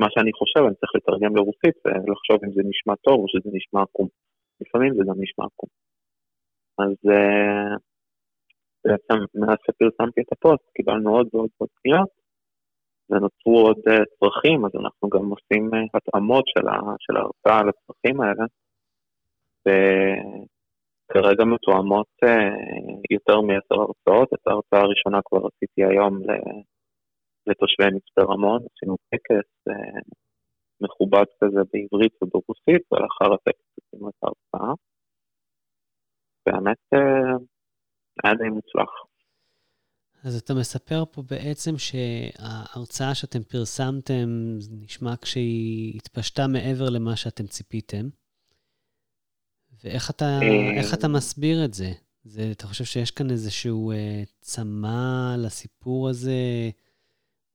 [0.01, 3.81] מה שאני חושב אני צריך לתרגם לרוסית ולחשוב אם זה נשמע טוב או שזה נשמע
[3.81, 4.07] עקום.
[4.61, 5.69] לפעמים זה גם נשמע עקום.
[6.83, 7.73] אז uh,
[8.85, 12.11] בעצם מאז שפרסמתי את הפוסט קיבלנו עוד ועוד ועוד פניות,
[13.09, 16.45] ונוצרו עוד uh, צרכים, אז אנחנו גם עושים התאמות
[17.03, 18.45] של ההרצאה לצרכים האלה.
[21.13, 22.49] כרגע מתואמות אה,
[23.15, 24.29] יותר מעשר הרצאות.
[24.33, 26.13] את ההרצאה הראשונה כבר עשיתי היום
[27.47, 29.99] לתושבי מצפה רמון, עשינו טקס אה,
[30.81, 34.73] מכובד כזה בעברית וברוסית, ולאחר הטקס עשינו את ההרצאה.
[36.45, 37.33] באמת אה,
[38.23, 38.91] היה די מוצלח.
[40.25, 44.27] אז אתה מספר פה בעצם שההרצאה שאתם פרסמתם,
[44.83, 48.20] נשמע כשהיא התפשטה מעבר למה שאתם ציפיתם.
[49.83, 50.39] ואיך אתה,
[50.77, 51.89] איך אתה מסביר את זה?
[52.23, 52.41] זה?
[52.51, 56.41] אתה חושב שיש כאן איזשהו אה, צמא לסיפור הזה,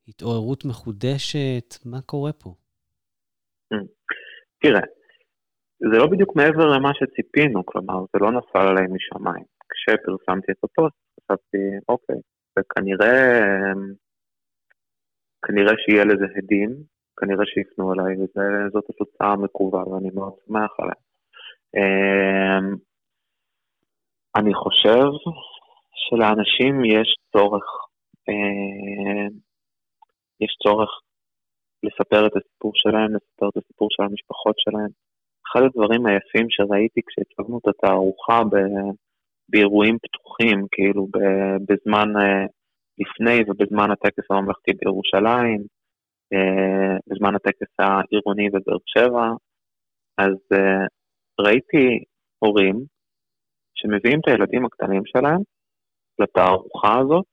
[0.08, 1.74] התעוררות מחודשת?
[1.84, 2.50] מה קורה פה?
[4.62, 4.80] תראה,
[5.78, 9.44] זה לא בדיוק מעבר למה שציפינו, כלומר, זה לא נפל עליי משמיים.
[9.70, 11.58] כשפרסמתי את הפוסט, חשבתי,
[11.88, 12.16] אוקיי,
[12.58, 13.42] וכנראה
[15.46, 16.70] כנראה שיהיה לזה הדים,
[17.16, 21.05] כנראה שיפנו אליי, וזאת התוצאה המקווה, ואני מאוד שמח עליה.
[21.74, 22.76] אמ,
[24.36, 25.04] אני חושב
[25.94, 27.64] שלאנשים יש צורך,
[28.28, 29.30] אמ,
[30.40, 30.90] יש צורך
[31.82, 34.90] לספר את הסיפור שלהם, לספר את הסיפור של המשפחות שלהם.
[35.46, 38.92] אחד הדברים היפים שראיתי כשהצגנו את התערוכה ב-
[39.48, 41.06] באירועים פתוחים, כאילו
[41.68, 42.46] בזמן אה,
[42.98, 45.60] לפני ובזמן הטקס הממלכתי בירושלים,
[46.32, 49.26] אה, בזמן הטקס העירוני בבאר שבע,
[50.18, 50.86] אז אה,
[51.40, 52.04] ראיתי
[52.38, 52.76] הורים
[53.74, 55.40] שמביאים את הילדים הקטנים שלהם
[56.18, 57.30] לתערוכה הזאת,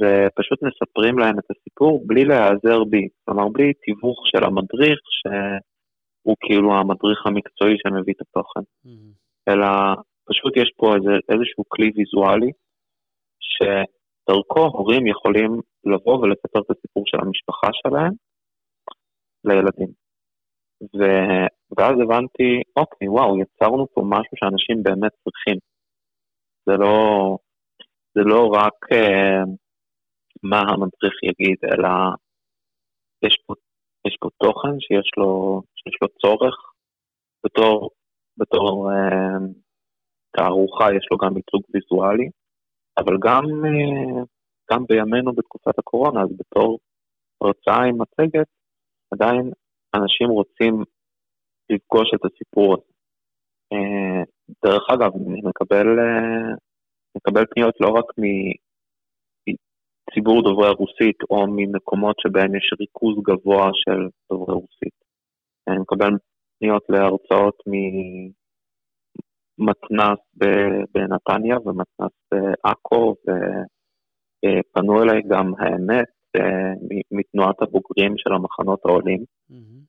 [0.00, 6.74] ופשוט מספרים להם את הסיפור בלי להיעזר בי, כלומר בלי תיווך של המדריך, שהוא כאילו
[6.74, 9.12] המדריך המקצועי שמביא את התוכן, mm-hmm.
[9.48, 9.66] אלא
[10.28, 12.50] פשוט יש פה איזה, איזשהו כלי ויזואלי,
[13.40, 18.12] שדרכו הורים יכולים לבוא ולספר את הסיפור של המשפחה שלהם
[19.44, 19.99] לילדים.
[20.82, 21.00] ו...
[21.76, 25.58] ואז הבנתי, אוקיי, וואו, יצרנו פה משהו שאנשים באמת צריכים.
[26.66, 27.36] זה לא,
[28.14, 29.42] זה לא רק אה,
[30.42, 31.88] מה המדריך יגיד, אלא
[33.24, 33.54] יש פה,
[34.06, 36.54] יש פה תוכן שיש לו, שיש לו צורך,
[37.44, 37.90] בתור,
[38.36, 39.38] בתור אה,
[40.36, 42.28] תערוכה יש לו גם ייצוג ויזואלי,
[42.98, 44.22] אבל גם, אה,
[44.72, 46.78] גם בימינו בתקופת הקורונה, אז בתור
[47.40, 48.46] הרצאה עם מצגת,
[49.12, 49.50] עדיין
[49.94, 50.84] אנשים רוצים
[51.70, 52.92] לפגוש את הסיפור הזה.
[53.72, 54.22] אה,
[54.64, 56.54] דרך אגב, אני מקבל, אה,
[57.16, 58.04] מקבל פניות לא רק
[60.10, 64.94] מציבור דוברי הרוסית או ממקומות שבהם יש ריכוז גבוה של דוברי רוסית.
[65.68, 66.10] אני מקבל
[66.58, 67.62] פניות להרצאות
[69.58, 70.20] ממתנ"ס
[70.94, 73.14] בנתניה ומתנ"ס בעכו,
[74.44, 76.19] ופנו אליי גם האמת אה,
[77.10, 79.24] מתנועת הבוגרים של המחנות העולים.
[79.50, 79.80] Mm-hmm.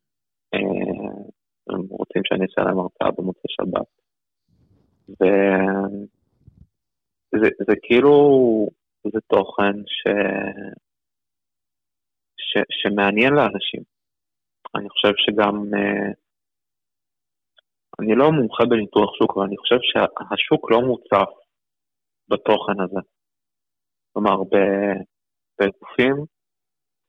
[1.70, 3.88] הם רוצים שאני אעשה להם הרצאה במוצאי שבת.
[7.34, 8.14] וזה זה כאילו,
[9.14, 10.02] זה תוכן ש...
[12.38, 12.64] ש...
[12.82, 13.84] שמעניין לאנשים.
[14.76, 16.12] אני חושב שגם, אה,
[18.00, 21.32] אני לא מומחה בניתוח שוק, אבל אני חושב שהשוק לא מוצף
[22.30, 23.00] בתוכן הזה.
[24.14, 24.44] כלומר,
[25.62, 26.16] בגופים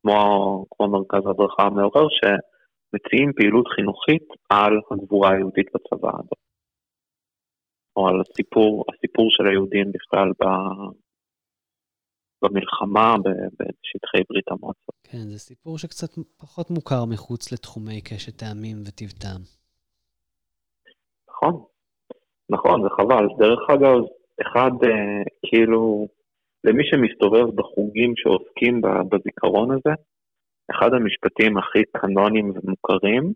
[0.02, 2.20] כמו, כמו מרכז הדרכה המעורר, ש...
[2.94, 6.42] מציעים פעילות חינוכית על הגבורה היהודית בצבא האדום.
[7.96, 10.44] או על הסיפור, הסיפור של היהודים בכלל ב...
[12.42, 13.14] במלחמה
[13.58, 14.94] בשטחי ברית המועצות.
[15.04, 19.42] כן, זה סיפור שקצת פחות מוכר מחוץ לתחומי קשת טעמים וטיב טעם.
[21.28, 21.64] נכון,
[22.50, 23.26] נכון, זה חבל.
[23.38, 23.98] דרך אגב,
[24.42, 26.08] אחד, אה, כאילו,
[26.64, 29.94] למי שמסתובב בחוגים שעוסקים בזיכרון הזה,
[30.70, 33.32] אחד המשפטים הכי קנונים ומוכרים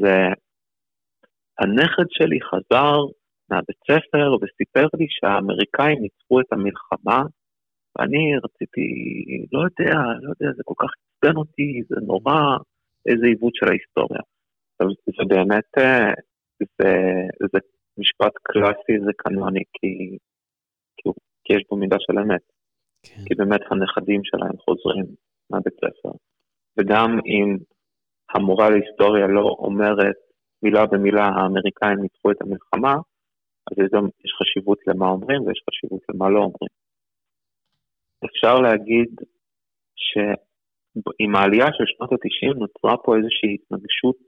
[0.00, 0.16] זה
[1.58, 2.96] הנכד שלי חזר
[3.50, 7.22] מהבית ספר וסיפר לי שהאמריקאים ניצחו את המלחמה
[7.98, 8.86] ואני רציתי,
[9.52, 12.56] לא יודע, לא יודע, זה כל כך עצבן אותי, זה נורא,
[13.06, 14.22] איזה עיוות של ההיסטוריה.
[15.16, 16.12] זה באמת, אה,
[16.58, 16.90] זה,
[17.52, 17.58] זה
[17.98, 20.18] משפט קלאסי, זה קנוני, כי,
[21.44, 22.40] כי, יש בו מידה של אמת.
[23.02, 23.22] כן.
[23.26, 25.04] כי באמת הנכדים שלהם חוזרים
[25.50, 26.10] מהבית ספר.
[26.76, 27.56] וגם אם
[28.34, 30.16] המורה להיסטוריה לא אומרת
[30.62, 32.94] מילה במילה האמריקאים ניצחו את המלחמה,
[33.66, 33.76] אז
[34.24, 36.74] יש חשיבות למה אומרים ויש חשיבות למה לא אומרים.
[38.24, 39.10] אפשר להגיד
[39.96, 44.22] שעם העלייה של שנות ה-90 נוצרה פה איזושהי התנגשות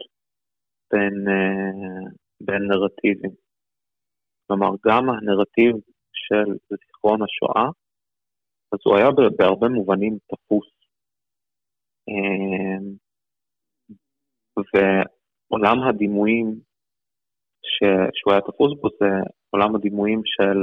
[0.91, 3.31] בין, אה, בין נרטיבים.
[4.47, 5.77] כלומר, גם הנרטיב
[6.13, 6.49] של
[7.07, 7.69] זיכרון השואה,
[8.73, 10.69] אז הוא היה בהרבה מובנים תפוס.
[12.09, 12.97] אמ,
[14.75, 16.47] ועולם הדימויים
[17.63, 17.77] ש...
[18.15, 19.07] שהוא היה תפוס בו זה
[19.51, 20.59] עולם הדימויים של,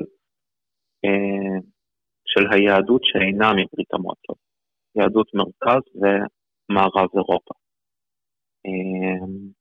[1.04, 1.60] אמ,
[2.26, 4.38] של היהדות שאינה מברית המועצות,
[4.96, 7.54] יהדות מרכז ומערב אירופה.
[8.66, 9.52] אמ,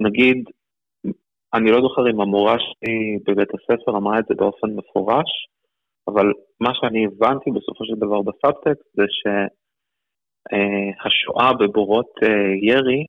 [0.00, 0.44] נגיד,
[1.54, 5.51] אני לא זוכר אם המורה שלי בבית הספר אמרה את זה באופן מפורש,
[6.12, 9.26] אבל מה שאני הבנתי בסופו של דבר בסאבטקסט זה ש...
[10.52, 13.04] אה, בבורות אה, ירי,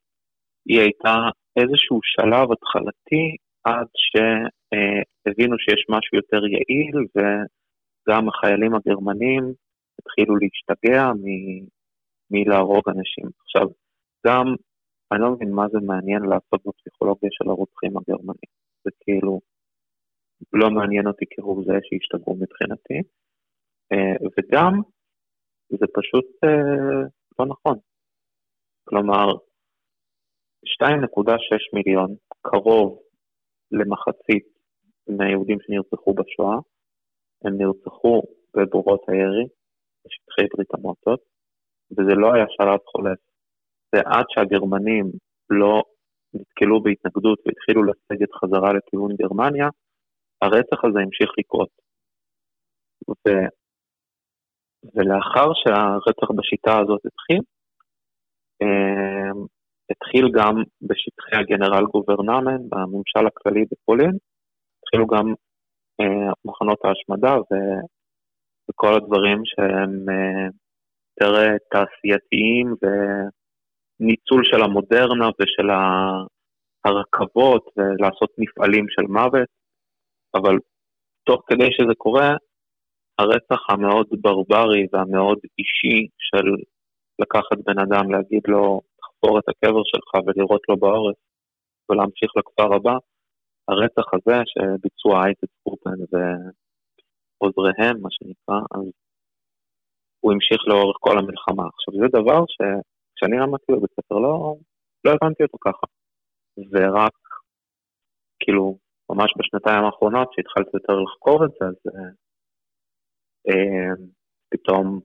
[0.70, 1.16] היא הייתה
[1.60, 9.44] איזשהו שלב התחלתי עד שהבינו שיש משהו יותר יעיל וגם החיילים הגרמנים
[10.00, 11.12] התחילו להשתגע
[12.32, 13.28] מלהרוג אנשים.
[13.42, 13.68] עכשיו,
[14.28, 14.46] גם,
[15.12, 18.52] אני לא מבין מה זה מעניין לעשות בפסיכולוגיה של הרוצחים הגרמנים.
[18.84, 19.40] זה כאילו
[20.54, 23.00] לא מעניין אותי כהוא זה שהשתגעו מבחינתי.
[23.92, 24.74] אה, וגם,
[25.70, 26.26] זה פשוט
[27.40, 27.78] לא נכון.
[28.90, 29.28] כלומר,
[30.66, 33.00] 2.6 מיליון, קרוב
[33.72, 34.48] למחצית
[35.18, 36.58] מהיהודים שנרצחו בשואה,
[37.44, 38.22] הם נרצחו
[38.56, 39.46] בבורות הירי,
[40.06, 41.20] בשטחי ברית המועצות,
[41.92, 43.20] וזה לא היה שלב חולף.
[43.94, 45.06] ועד שהגרמנים
[45.50, 45.84] לא
[46.34, 49.68] נתקלו בהתנגדות והתחילו לסגת חזרה לכיוון גרמניה,
[50.44, 51.70] הרצח הזה המשיך לקרות.
[53.10, 53.30] ו...
[54.96, 57.42] ולאחר שהרצח בשיטה הזאת התחיל,
[58.62, 59.46] אמ,
[59.92, 64.18] התחיל גם בשטחי הגנרל גוברנמן, בממשל הכללי בפולין,
[64.80, 65.34] התחילו גם
[66.02, 67.36] אה, מחנות ההשמדה,
[68.70, 70.48] וכל הדברים שהם אה,
[71.22, 75.70] יותר תעשייתיים וניצול של המודרנה ושל
[76.86, 79.50] הרכבות ולעשות מפעלים של מוות,
[80.36, 80.56] אבל
[81.24, 82.30] תוך כדי שזה קורה,
[83.20, 86.48] הרצח המאוד ברברי והמאוד אישי של
[87.20, 91.16] לקחת בן אדם, להגיד לו, תחפור את הקבר שלך ולירות לו בעורף
[91.90, 92.98] ולהמשיך לכפר הבא,
[93.68, 98.86] הרצח הזה שביצעו אייטד קופן ועוזריהם, מה שנקרא, אז
[100.20, 101.64] הוא המשיך לאורך כל המלחמה.
[101.74, 104.56] עכשיו, זה דבר שכשאני למדתי בבית ספר לא,
[105.06, 105.88] לא הבנתי אותו ככה.
[106.72, 107.18] ורק,
[108.40, 108.78] כאילו,
[109.14, 112.10] ממש בשנתיים האחרונות, שהתחלתי יותר לחקור את זה, אז אה,
[113.48, 113.94] אה
[114.50, 115.00] פתאום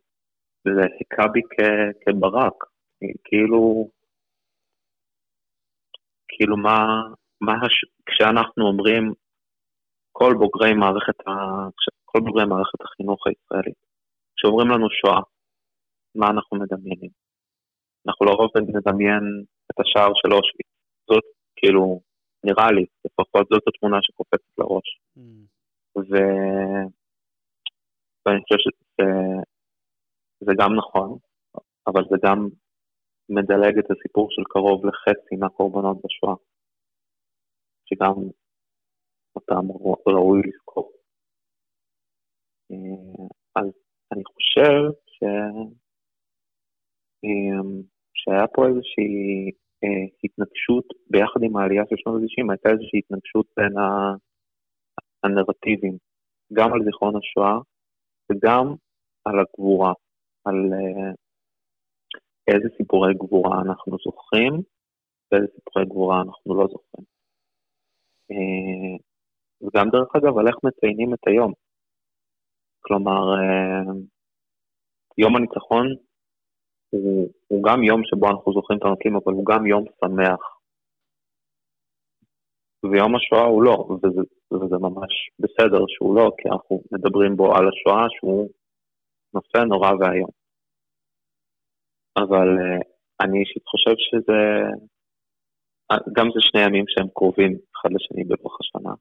[0.64, 2.64] זה היכה בי כ- כברק.
[3.24, 3.90] כאילו,
[6.28, 6.78] כאילו מה,
[7.40, 7.76] מה הש...
[8.06, 9.12] כשאנחנו אומרים
[10.12, 11.30] כל בוגרי מערכת, ה...
[12.04, 13.80] כל בוגרי מערכת החינוך הישראלית,
[14.36, 15.20] כשאומרים לנו שואה,
[16.14, 17.10] מה אנחנו מדמיינים?
[18.06, 19.24] אנחנו לרוב מדמיין
[19.70, 20.70] את השער של אושוויץ.
[21.08, 21.24] זאת
[21.56, 22.00] כאילו,
[22.44, 25.00] נראה לי, לפחות זאת התמונה שקופצת לראש.
[25.16, 25.20] Mm.
[25.96, 26.12] ו...
[28.26, 31.18] ואני חושב שזה גם נכון,
[31.86, 32.48] אבל זה גם
[33.28, 36.34] מדלג את הסיפור של קרוב לחצי מהקורבנות בשואה,
[37.84, 38.14] שגם
[39.36, 39.64] אותם
[40.06, 40.92] ראוי לזכור.
[42.70, 43.26] אה,
[43.56, 43.70] אז
[44.12, 45.22] אני חושב ש...
[47.24, 47.60] אה,
[48.14, 49.50] שהיה פה איזושהי
[50.24, 53.74] התנגשות, ביחד עם העלייה של שנות ה-90, הייתה איזושהי התנגשות בין
[55.24, 55.96] הנרטיבים,
[56.52, 57.58] גם על זיכרון השואה
[58.32, 58.74] וגם
[59.24, 59.92] על הגבורה,
[60.44, 60.56] על
[62.48, 64.52] איזה סיפורי גבורה אנחנו זוכרים
[65.32, 67.06] ואיזה סיפורי גבורה אנחנו לא זוכרים.
[68.30, 68.96] אה,
[69.62, 71.52] וגם דרך אגב, על איך מציינים את היום.
[72.80, 73.92] כלומר, אה,
[75.18, 75.86] יום הניצחון
[76.90, 80.58] הוא, הוא גם יום שבו אנחנו זוכרים את הנוטים, אבל הוא גם יום שמח.
[82.82, 84.22] ויום השואה הוא לא, וזה,
[84.52, 88.48] וזה ממש בסדר שהוא לא, כי אנחנו מדברים בו על השואה שהוא
[89.34, 90.30] נושא נורא ואיום.
[92.16, 92.82] אבל uh,
[93.20, 94.40] אני אישית חושב שזה,
[95.92, 98.94] uh, גם זה שני ימים שהם קרובים אחד לשני בלוח השנה,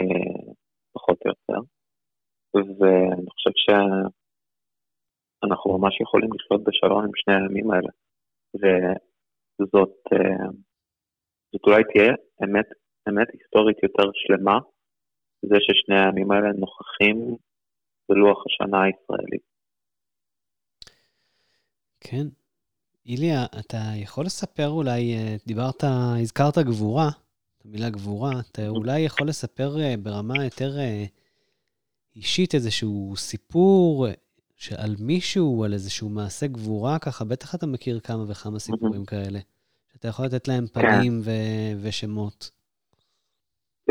[0.00, 0.52] uh,
[0.92, 1.60] פחות או יותר,
[2.54, 3.50] ואני חושב
[5.40, 7.90] שאנחנו ממש יכולים לחיות בשלום עם שני הימים האלה,
[9.60, 10.52] וזאת uh,
[11.52, 12.12] זאת אולי תהיה
[12.44, 12.66] אמת,
[13.08, 14.58] אמת היסטורית יותר שלמה,
[15.42, 17.36] זה ששני הימים האלה נוכחים
[18.08, 19.38] בלוח השנה הישראלי.
[22.00, 22.26] כן.
[23.06, 25.84] איליה, אתה יכול לספר אולי, אה, דיברת,
[26.22, 27.08] הזכרת גבורה,
[27.58, 31.04] את המילה גבורה, אתה אולי יכול לספר אה, ברמה יותר אה,
[32.16, 34.06] אישית איזשהו סיפור
[34.64, 39.40] שעל מישהו, על איזשהו מעשה גבורה, ככה, בטח אתה מכיר כמה וכמה סיפורים כאלה,
[39.92, 40.80] שאתה יכול לתת להם כן.
[40.80, 42.50] פנים ו- ושמות.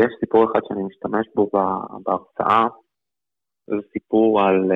[0.00, 1.50] יש סיפור אחד שאני משתמש בו
[2.04, 2.66] בהרצאה,
[3.66, 4.72] זה סיפור על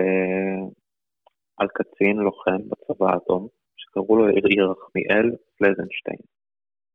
[1.57, 6.23] על קצין לוחם בצבא האדום, שקראו לו ירחמיאל פלזנשטיין.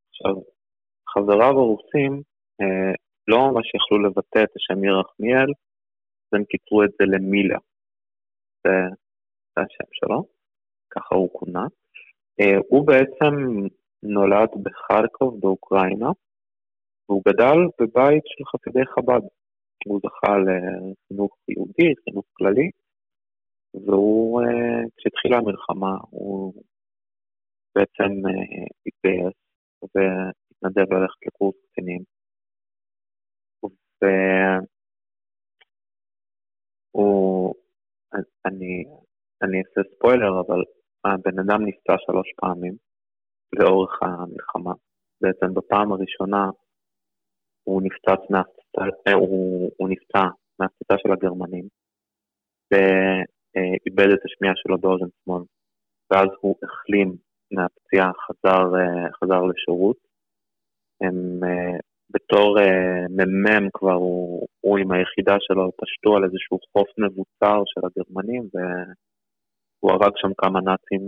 [0.09, 0.35] עכשיו,
[1.09, 2.21] חבריו הרוסים
[2.61, 2.93] אה,
[3.27, 5.49] לא ממש יכלו לבטא את השם ירחמיאל,
[6.23, 7.57] אז הם קיצרו את זה למילה.
[8.63, 8.75] זה,
[9.55, 10.23] זה השם שלו,
[10.89, 11.65] ככה הוא כונה.
[12.39, 13.33] אה, הוא בעצם
[14.03, 16.09] נולד בחרקוב באוקראינה,
[17.09, 19.21] והוא גדל בבית של חסידי חב"ד.
[19.85, 22.69] הוא זכה לחינוך יהודי, חינוך כללי,
[23.73, 26.53] והוא, אה, כשהתחילה המלחמה, הוא
[27.75, 29.33] בעצם אה, התגייס
[29.81, 32.03] והתנדב ללכת לקורס קצינים.
[36.93, 37.53] והוא,
[38.45, 38.83] אני,
[39.43, 40.63] אני אעשה ספוילר, אבל
[41.05, 42.73] הבן אדם נפצע שלוש פעמים
[43.59, 44.73] לאורך המלחמה.
[45.21, 46.49] בעצם בפעם הראשונה
[47.63, 51.67] הוא נפצץ מהפצצה, אה, הוא, הוא נפצע של הגרמנים,
[52.73, 53.21] אה,
[53.85, 55.43] איבד את השמיעה שלו באוזן שמאל,
[56.11, 57.15] ואז הוא החלים
[57.51, 59.97] מהפציעה, חזר, אה, חזר לשירות.
[61.01, 61.39] הם
[62.13, 62.57] בתור
[63.09, 69.91] מ"מ כבר, הוא, הוא עם היחידה שלו פשטו על איזשהו חוף מבוצר של הגרמנים, והוא
[69.91, 71.03] הרג שם כמה נאצים,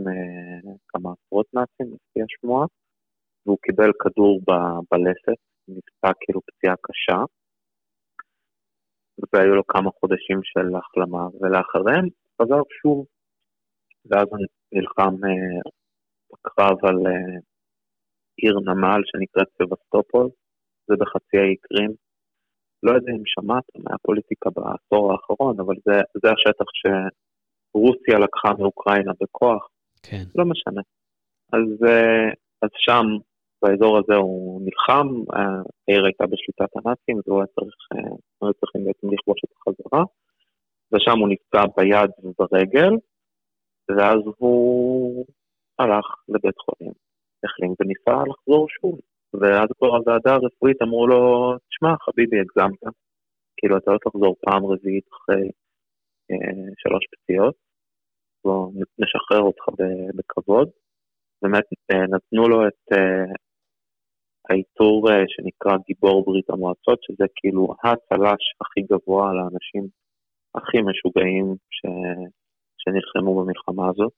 [0.87, 2.65] כמה עשרות נאצים, לפי השמועה,
[3.45, 4.51] והוא קיבל כדור ב,
[4.91, 7.23] בלסת, נפצע כאילו פציעה קשה.
[9.33, 12.05] והיו לו כמה חודשים של החלמה, ולאחריהם
[12.41, 13.05] חזר שוב,
[14.05, 14.39] ואז הוא
[14.71, 15.61] נלחם אה,
[16.31, 17.39] בקרב על אה,
[18.37, 20.29] עיר נמל שנקראת סבסטופול,
[20.91, 21.91] זה בחצי האי קרים,
[22.83, 29.67] לא יודע אם שמעתם מהפוליטיקה בעשור האחרון, אבל זה, זה השטח שרוסיה לקחה מאוקראינה בכוח.
[30.03, 30.23] כן.
[30.35, 30.81] לא משנה.
[31.53, 32.29] אז, אה,
[32.61, 33.05] אז שם,
[33.61, 38.85] באזור הזה הוא נלחם, העיר הייתה בשליטת הנאצים, אז הוא היה צריך, אה, היו צריכים
[38.85, 40.03] בעצם לכבוש את החזרה,
[40.91, 42.93] ושם הוא נפצע ביד וברגל,
[43.89, 45.25] ואז הוא
[45.79, 46.93] הלך לבית חולים,
[47.43, 48.99] החלים וניסה לחזור שוב.
[49.33, 51.21] ואז כבר הוועדה הרפואית אמרו לו,
[51.69, 52.83] תשמע, חביבי, הגזמת.
[53.57, 55.49] כאילו, אתה לא תחזור פעם רביעית אחרי
[56.31, 57.55] אה, שלוש פציעות,
[58.43, 59.63] בואו נשחרר אותך
[60.15, 60.69] בכבוד.
[61.41, 63.33] באמת אה, נתנו לו את אה,
[64.49, 69.83] העיטור אה, שנקרא גיבור ברית המועצות, שזה כאילו הצל"ש הכי גבוה לאנשים
[70.55, 71.81] הכי משוגעים ש...
[72.77, 74.13] שנלחמו במלחמה הזאת.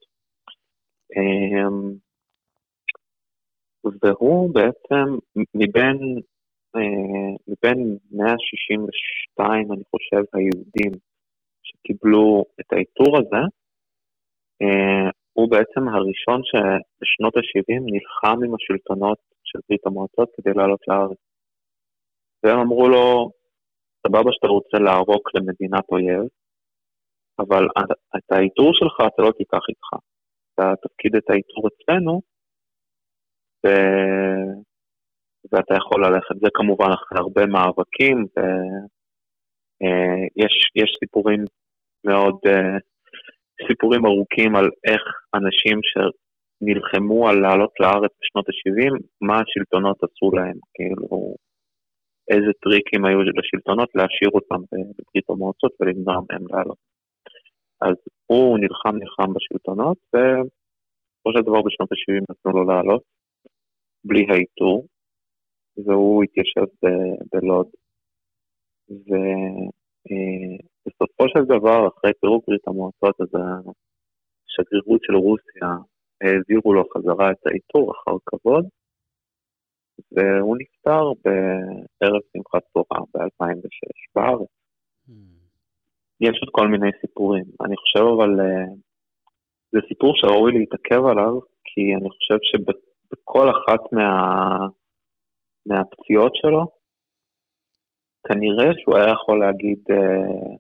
[1.17, 1.69] אה,
[3.83, 5.05] והוא בעצם
[5.55, 5.97] מבין,
[6.75, 10.91] אה, מבין 162, אני חושב, היהודים
[11.63, 13.43] שקיבלו את העיטור הזה,
[14.61, 21.17] אה, הוא בעצם הראשון שבשנות ה-70 נלחם עם השלטונות של ברית המועצות כדי לעלות לארץ.
[22.43, 23.31] והם אמרו לו,
[24.07, 26.25] סבבה שאתה רוצה לערוק למדינת אויב,
[27.39, 27.63] אבל
[28.17, 29.89] את העיטור שלך אתה לא תיקח איתך.
[30.53, 32.21] אתה תפקיד את העיטור אצלנו,
[33.65, 33.69] ו...
[35.51, 36.35] ואתה יכול ללכת.
[36.41, 38.43] זה כמובן אחרי הרבה מאבקים, ויש
[39.83, 41.43] אה, יש סיפורים
[42.05, 42.77] מאוד, אה,
[43.67, 45.01] סיפורים ארוכים על איך
[45.35, 51.35] אנשים שנלחמו על לעלות לארץ בשנות ה-70, מה השלטונות עשו להם, כאילו,
[52.31, 56.77] איזה טריקים היו לשלטונות להשאיר אותם בברית המועצות ולמנוע מהם לעלות.
[57.81, 57.95] אז
[58.25, 63.12] הוא נלחם נלחם בשלטונות, ובסופו של דבר בשנות ה-70 נתנו לו לעלות.
[64.05, 64.87] בלי העיטור,
[65.85, 67.67] והוא התיישב ב- בלוד.
[70.89, 75.69] ובסופו אה, של דבר, אחרי פירוק ברית המועצות, אז השגרירות של רוסיה
[76.21, 78.65] העבירו לו חזרה את העיטור אחר כבוד,
[80.11, 84.49] והוא נפטר בערב שמחת תורה ב-2006 בארץ.
[85.09, 85.13] Mm.
[86.21, 87.43] יש עוד כל מיני סיפורים.
[87.65, 88.73] אני חושב אבל, אה,
[89.71, 92.37] זה סיפור שראוי להתעכב עליו, כי אני חושב
[93.13, 94.09] בכל אחת מה,
[95.65, 96.67] מהפציעות שלו,
[98.27, 100.55] כנראה שהוא היה יכול להגיד, אה,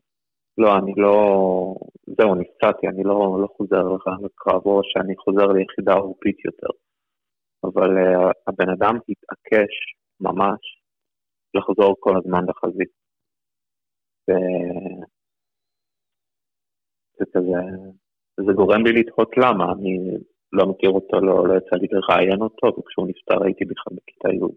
[0.57, 1.15] לא, אני לא,
[2.17, 3.83] זהו, נפצעתי, אני לא, לא חוזר
[4.23, 6.73] לקרב, או שאני חוזר ליחידה עורפית יותר.
[7.63, 9.73] אבל uh, הבן אדם התעקש
[10.19, 10.59] ממש
[11.53, 12.89] לחזור כל הזמן לחזית.
[17.17, 17.61] זה כזה,
[18.37, 20.17] זה גורם לי לתהות למה, אני
[20.53, 24.55] לא מכיר אותו, לא, לא יצא לי לראיין אותו, וכשהוא נפטר הייתי בכלל בכיתה י'.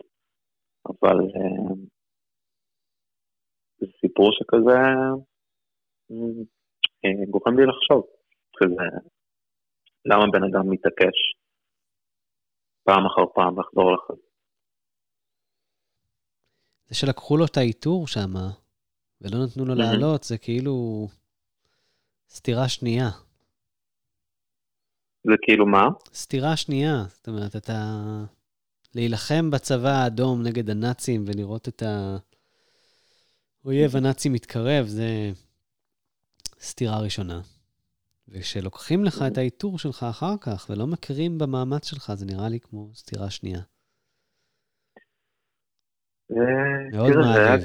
[0.89, 1.75] אבל אה,
[3.79, 4.79] זה סיפור שכזה
[7.05, 8.03] אה, גורם לי לחשוב,
[8.57, 8.89] כזה,
[10.05, 11.17] למה בן אדם מתעקש
[12.85, 14.17] פעם אחר פעם לחזור לחזור.
[16.89, 18.35] זה שלקחו לו את העיטור שם,
[19.21, 21.07] ולא נתנו לו לעלות, זה כאילו
[22.29, 23.26] סתירה שנייה.
[25.27, 25.89] זה כאילו מה?
[26.15, 27.05] סתירה שנייה.
[27.09, 27.93] זאת אומרת, אתה...
[28.95, 31.83] להילחם בצבא האדום נגד הנאצים ולראות את
[33.65, 35.31] האויב הנאצי מתקרב, זה
[36.61, 37.41] סתירה ראשונה.
[38.29, 42.91] וכשלוקחים לך את העיטור שלך אחר כך ולא מכירים במאמץ שלך, זה נראה לי כמו
[42.95, 43.61] סתירה שנייה.
[46.93, 47.61] מאוד מערב.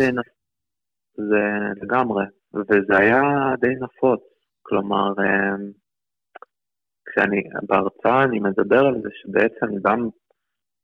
[1.16, 1.44] זה
[1.82, 3.22] לגמרי, וזה היה
[3.62, 4.20] די נפוץ.
[4.62, 5.56] כלומר, אה,
[7.12, 10.10] כשאני, בהרצאה אני מדבר על זה שבעצם גם,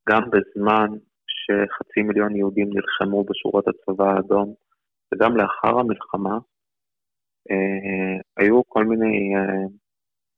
[0.10, 0.88] גם בזמן
[1.28, 4.54] שחצי מיליון יהודים נלחמו בשורות הצבא האדום,
[5.14, 6.38] וגם לאחר המלחמה,
[7.52, 9.68] אה, היו כל מיני אה,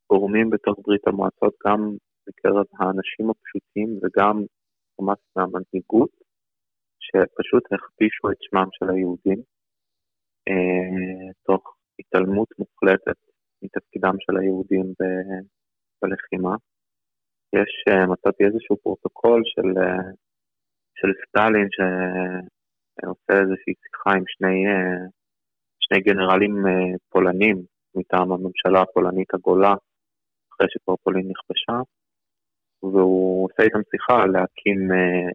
[0.09, 1.95] גורמים בתוך ברית המועצות, גם
[2.27, 4.43] בקרב האנשים הפשוטים וגם
[4.99, 6.09] ממש מהמנהיגות,
[6.99, 9.39] שפשוט הכפישו את שמם של היהודים,
[10.47, 13.17] אה, תוך התעלמות מוחלטת
[13.61, 14.93] מתפקידם של היהודים
[16.01, 16.55] בלחימה.
[17.55, 20.15] יש, אה, מצאתי איזשהו פרוטוקול של, אה,
[20.99, 24.57] של סטלין שעושה איזושהי שיחה עם שני,
[25.79, 26.55] שני גנרלים
[27.09, 27.57] פולנים
[27.95, 29.73] מטעם הממשלה הפולנית הגולה,
[30.53, 31.77] אחרי שכבר פולין נכבשה,
[32.83, 34.79] והוא עושה איתם שיחה להקים,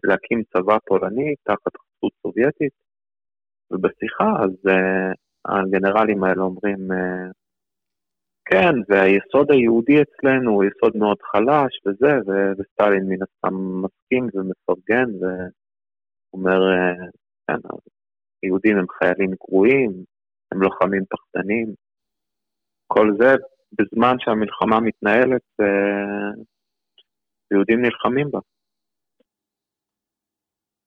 [0.03, 2.73] להקים צבא פולני תחת חסות סובייטית,
[3.71, 4.55] ובשיחה אז
[5.45, 6.79] הגנרלים האלה אומרים,
[8.45, 12.11] כן, והיסוד היהודי אצלנו הוא יסוד מאוד חלש וזה,
[12.57, 17.07] וסטלין מן הסתם מסכים ומפרגן ואומר, אה,
[17.47, 17.67] כן,
[18.43, 19.91] יהודים הם חיילים גרועים,
[20.51, 21.67] הם לוחמים פחדנים.
[22.87, 23.35] כל זה
[23.71, 26.43] בזמן שהמלחמה מתנהלת, אה,
[27.51, 28.39] יהודים נלחמים בה.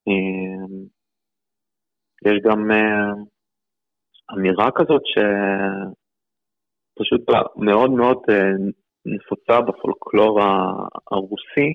[0.08, 0.66] אה,
[2.26, 2.70] יש גם
[4.32, 5.02] אמירה כזאת
[6.98, 7.22] שפשוט
[7.56, 8.18] מאוד מאוד
[9.06, 10.40] נפוצה בפולקלור
[11.10, 11.72] הרוסי,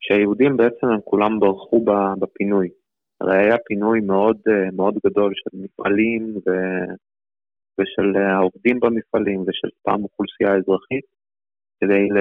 [0.00, 1.84] שהיהודים בעצם הם כולם ברחו
[2.20, 2.68] בפינוי.
[3.20, 4.36] הרי היה פינוי מאוד,
[4.72, 6.50] מאוד גדול של מפעלים ו...
[7.80, 11.04] ושל העובדים במפעלים ושל פעם אוכלוסייה אזרחית,
[11.80, 12.18] כדי ל...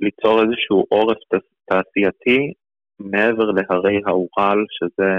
[0.00, 1.18] ליצור איזשהו עורף
[1.68, 2.52] תעשייתי
[2.98, 5.10] מעבר להרי האורל, שזה,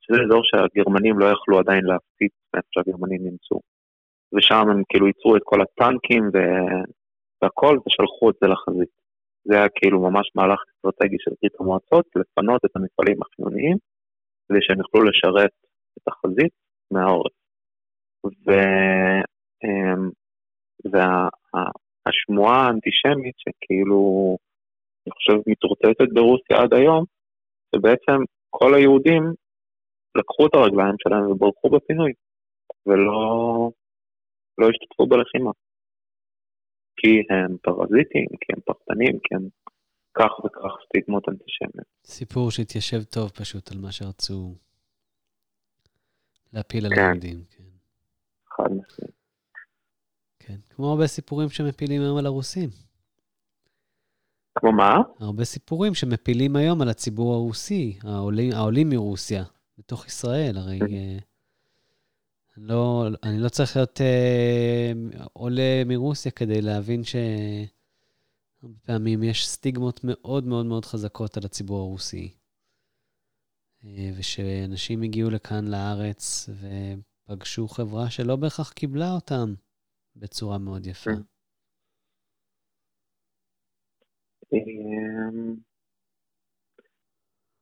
[0.00, 3.71] שזה אזור שהגרמנים לא יכלו עדיין להפציץ מאיפה שהגרמנים נמצאו.
[4.34, 6.30] ושם הם כאילו ייצרו את כל הטנקים.
[7.42, 8.92] והכל ושלחו את זה לחזית.
[9.44, 13.76] זה היה כאילו ממש מהלך אסטרטגי של ברית המועצות, לפנות את המפעלים החיוניים,
[14.48, 15.50] כדי שהם יוכלו לשרת
[15.98, 16.52] את החזית
[16.90, 17.32] מהעורף.
[18.24, 18.50] ו...
[19.64, 20.10] אמ,
[20.84, 24.00] והשמועה האנטישמית שכאילו,
[25.06, 27.04] אני חושב, מתרוצצת ברוסיה עד היום,
[27.74, 28.18] שבעצם
[28.50, 29.22] כל היהודים
[30.14, 32.12] לקחו את הרגליים שלהם וברחו בפינוי,
[32.86, 33.70] ולא
[34.58, 35.50] לא השתתפו בלחימה.
[36.96, 39.48] כי הם פרזיטים, כי הם פחדנים, כי הם
[40.14, 41.86] כך וכך סטיגמות אנטישמיות.
[42.04, 44.54] סיפור שהתיישב טוב פשוט על מה שרצו
[46.52, 47.00] להפיל על כן.
[47.00, 47.44] היהודים.
[47.50, 47.64] כן.
[48.46, 49.22] חד משמעית.
[50.38, 52.68] כן, כמו הרבה סיפורים שמפילים היום על הרוסים.
[54.58, 54.94] כמו מה?
[55.20, 59.44] הרבה סיפורים שמפילים היום על הציבור הרוסי, העולים, העולים מרוסיה,
[59.78, 60.78] בתוך ישראל, הרי...
[60.78, 61.31] uh,
[62.56, 70.44] לא, אני לא צריך להיות uh, עולה מרוסיה כדי להבין שהרבה פעמים יש סטיגמות מאוד
[70.44, 72.34] מאוד מאוד חזקות על הציבור הרוסי.
[73.82, 73.86] Uh,
[74.18, 79.54] ושאנשים הגיעו לכאן לארץ ופגשו חברה שלא בהכרח קיבלה אותם
[80.16, 81.10] בצורה מאוד יפה.
[81.10, 81.22] כן,
[84.52, 85.54] אמ,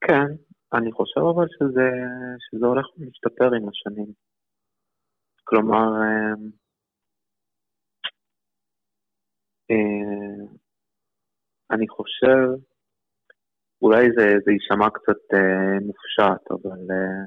[0.00, 0.28] כן
[0.72, 1.88] אני חושב אבל שזה,
[2.38, 4.12] שזה הולך ומשתפר עם השנים.
[5.50, 6.50] כלומר, אמ,
[9.70, 10.46] אה,
[11.70, 12.62] אני חושב,
[13.82, 17.24] אולי זה, זה יישמע קצת אה, מופשט, אבל אה,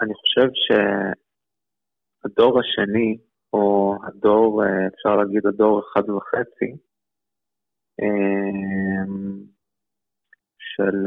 [0.00, 3.18] אני חושב שהדור השני,
[3.52, 4.62] או הדור,
[4.94, 6.70] אפשר להגיד הדור אחד וחצי,
[10.58, 10.98] של,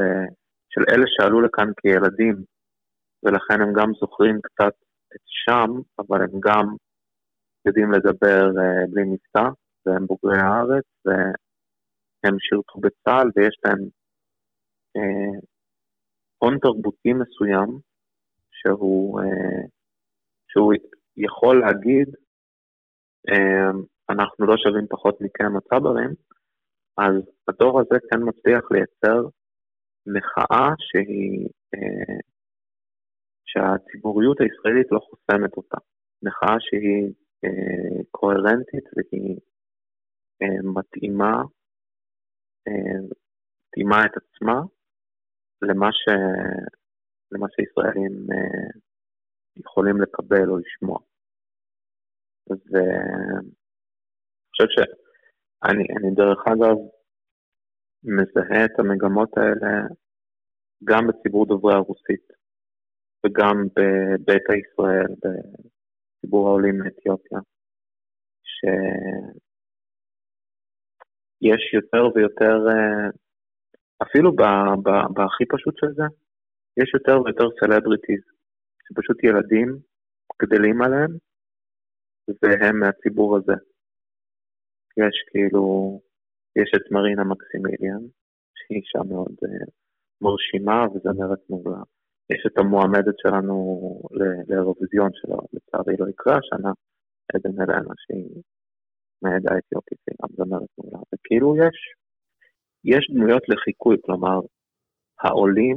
[0.70, 2.36] של אלה שעלו לכאן כילדים,
[3.22, 4.87] ולכן הם גם זוכרים קצת
[5.26, 6.66] שם, אבל הם גם
[7.64, 9.48] יודעים לדבר uh, בלי מבטא,
[9.86, 13.78] והם בוגרי הארץ, והם שירתו בצה"ל, ויש להם
[14.98, 15.46] uh,
[16.38, 17.78] הון תרבותי מסוים,
[18.50, 19.66] שהוא, uh,
[20.48, 20.72] שהוא
[21.16, 22.08] יכול להגיד,
[23.30, 23.76] uh,
[24.10, 26.10] אנחנו לא שווים פחות מכם הצברים,
[26.98, 27.14] אז
[27.48, 29.28] הדור הזה כן מצליח לייצר
[30.06, 32.20] מחאה שהיא uh,
[33.50, 35.78] שהציבוריות הישראלית לא חוסמת אותה.
[36.22, 39.36] מחאה שהיא אה, קוהרנטית והיא
[40.42, 41.34] אה, מתאימה,
[42.68, 42.98] אה,
[43.66, 44.60] מתאימה את עצמה
[45.62, 46.04] למה, ש,
[47.32, 48.80] למה שישראלים אה,
[49.56, 50.98] יכולים לקבל או לשמוע.
[52.50, 53.50] ואני
[54.50, 56.76] חושב שאני, אני דרך אגב
[58.04, 59.88] מזהה את המגמות האלה
[60.84, 62.37] גם בציבור דוברי הרוסית.
[63.26, 67.38] וגם בביתא ישראל, בציבור העולים מאתיופיה,
[68.42, 68.94] שיש
[71.74, 73.08] יותר ויותר, אה,
[74.02, 74.32] אפילו
[75.14, 76.04] בהכי פשוט של זה,
[76.80, 78.22] יש יותר ויותר סלבריטיז,
[78.88, 79.78] שפשוט ילדים
[80.42, 81.10] גדלים עליהם,
[82.42, 83.52] והם מהציבור הזה.
[84.96, 85.64] יש כאילו,
[86.56, 88.02] יש את מרינה מקסימיליאן,
[88.54, 89.70] שהיא אישה מאוד uh,
[90.20, 91.82] מרשימה וזמרת מעולה.
[92.32, 93.56] יש את המועמדת שלנו
[94.48, 96.72] לאירוויזיון שלו, לצערי לא יקרה השנה,
[97.34, 98.42] עדן אלנה שהיא
[99.22, 101.76] מהעדה האתיופית, היא גם זמרת מעולה, וכאילו יש,
[102.84, 104.38] יש דמויות לחיקוי, כלומר,
[105.20, 105.76] העולים,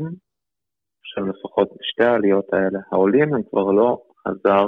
[1.04, 4.68] של לפחות שתי העליות האלה, העולים הם כבר לא הזר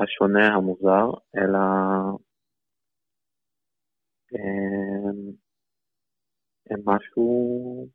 [0.00, 1.58] השונה, המוזר, אלא
[4.32, 5.16] הם,
[6.70, 7.88] הם משהו,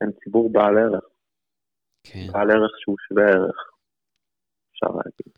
[0.00, 1.04] הם ציבור בעל ערך.
[2.02, 2.26] כן.
[2.32, 3.56] בעל ערך שהוא שווה ערך,
[4.72, 5.34] אפשר להגיד.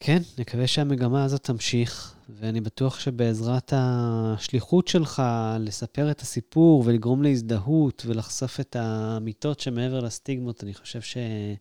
[0.00, 5.22] כן, נקווה שהמגמה הזאת תמשיך, ואני בטוח שבעזרת השליחות שלך
[5.60, 11.54] לספר את הסיפור ולגרום להזדהות ולחשוף את האמיתות שמעבר לסטיגמות, אני חושב שזה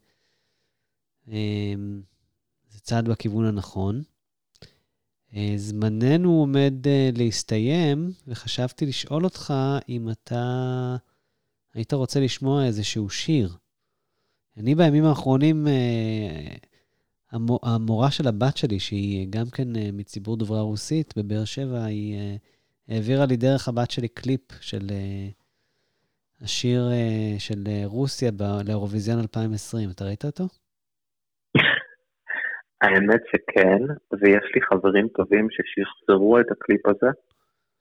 [1.27, 2.01] אמ,
[2.81, 4.01] צעד בכיוון הנכון.
[5.35, 9.53] אה, זמננו עומד אה, להסתיים, וחשבתי לשאול אותך
[9.89, 10.95] אם אתה
[11.75, 13.49] היית רוצה לשמוע איזשהו שיר.
[14.57, 16.55] אני בימים האחרונים, אה,
[17.63, 22.37] המורה של הבת שלי, שהיא גם כן מציבור דוברי הרוסית בבאר שבע, היא
[22.87, 24.87] העבירה לי דרך הבת שלי קליפ של
[26.41, 26.81] השיר
[27.39, 28.31] של רוסיה
[28.67, 29.89] לאירוויזיון 2020.
[29.89, 30.43] אתה ראית אותו?
[32.81, 37.07] האמת שכן, ויש לי חברים טובים ששחזרו את הקליפ הזה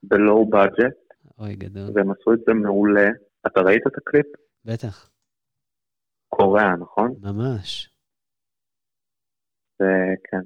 [0.03, 1.15] ב low budget.
[1.39, 1.91] אוי, גדול.
[1.95, 3.09] והם עשו את זה מעולה.
[3.47, 4.27] אתה ראית את הקליפ?
[4.65, 5.11] בטח.
[6.29, 7.15] קורע, נכון?
[7.23, 7.91] ממש.
[9.79, 10.41] זה, כן.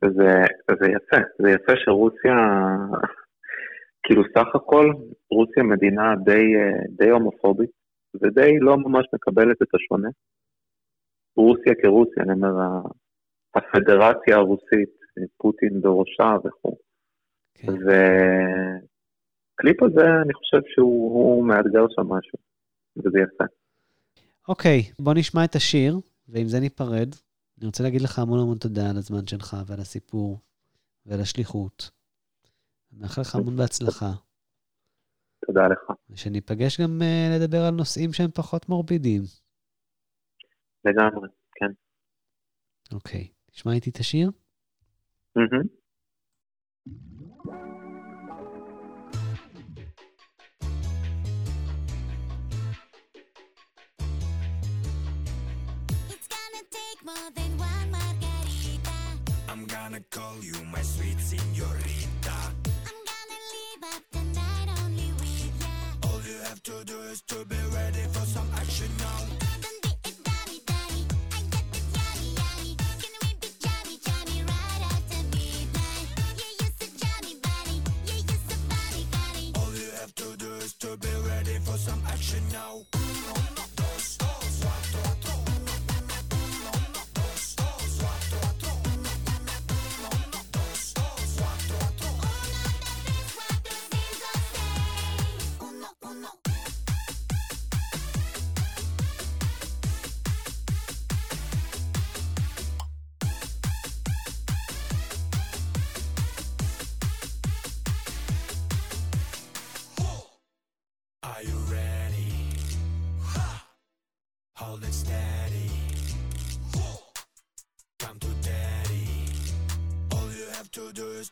[0.00, 0.30] זה,
[0.80, 2.34] זה יפה, זה יפה שרוסיה,
[4.02, 4.92] כאילו סך הכל,
[5.30, 6.44] רוסיה מדינה די,
[6.88, 7.70] די הומופובית,
[8.14, 10.08] ודי לא ממש מקבלת את השונה.
[11.36, 12.54] רוסיה כרוסיה, אני אומר,
[13.54, 14.98] הפדרציה הרוסית,
[15.36, 16.76] פוטין בראשה וכו'.
[17.54, 17.72] כן.
[19.58, 22.38] וקליפ הזה, אני חושב שהוא מאתגר שם משהו,
[22.96, 23.44] וזה יפה.
[24.48, 25.98] אוקיי, בוא נשמע את השיר,
[26.28, 27.08] ועם זה ניפרד.
[27.58, 30.38] אני רוצה להגיד לך המון המון תודה על הזמן שלך ועל הסיפור
[31.06, 31.90] ועל השליחות.
[32.92, 34.12] אני מאחל לך המון בהצלחה.
[35.46, 35.92] תודה לך.
[36.10, 39.22] ושניפגש גם uh, לדבר על נושאים שהם פחות מורבידים.
[40.84, 41.72] לגמרי, כן.
[42.92, 43.28] אוקיי.
[43.50, 44.30] תשמע איתי את השיר?
[45.38, 45.87] I'm
[60.10, 62.38] call you my sweet senorita.
[62.86, 66.08] I'm gonna leave up the night only with ya.
[66.08, 69.37] All you have to do is to be ready for some action now.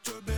[0.07, 0.36] Tövbe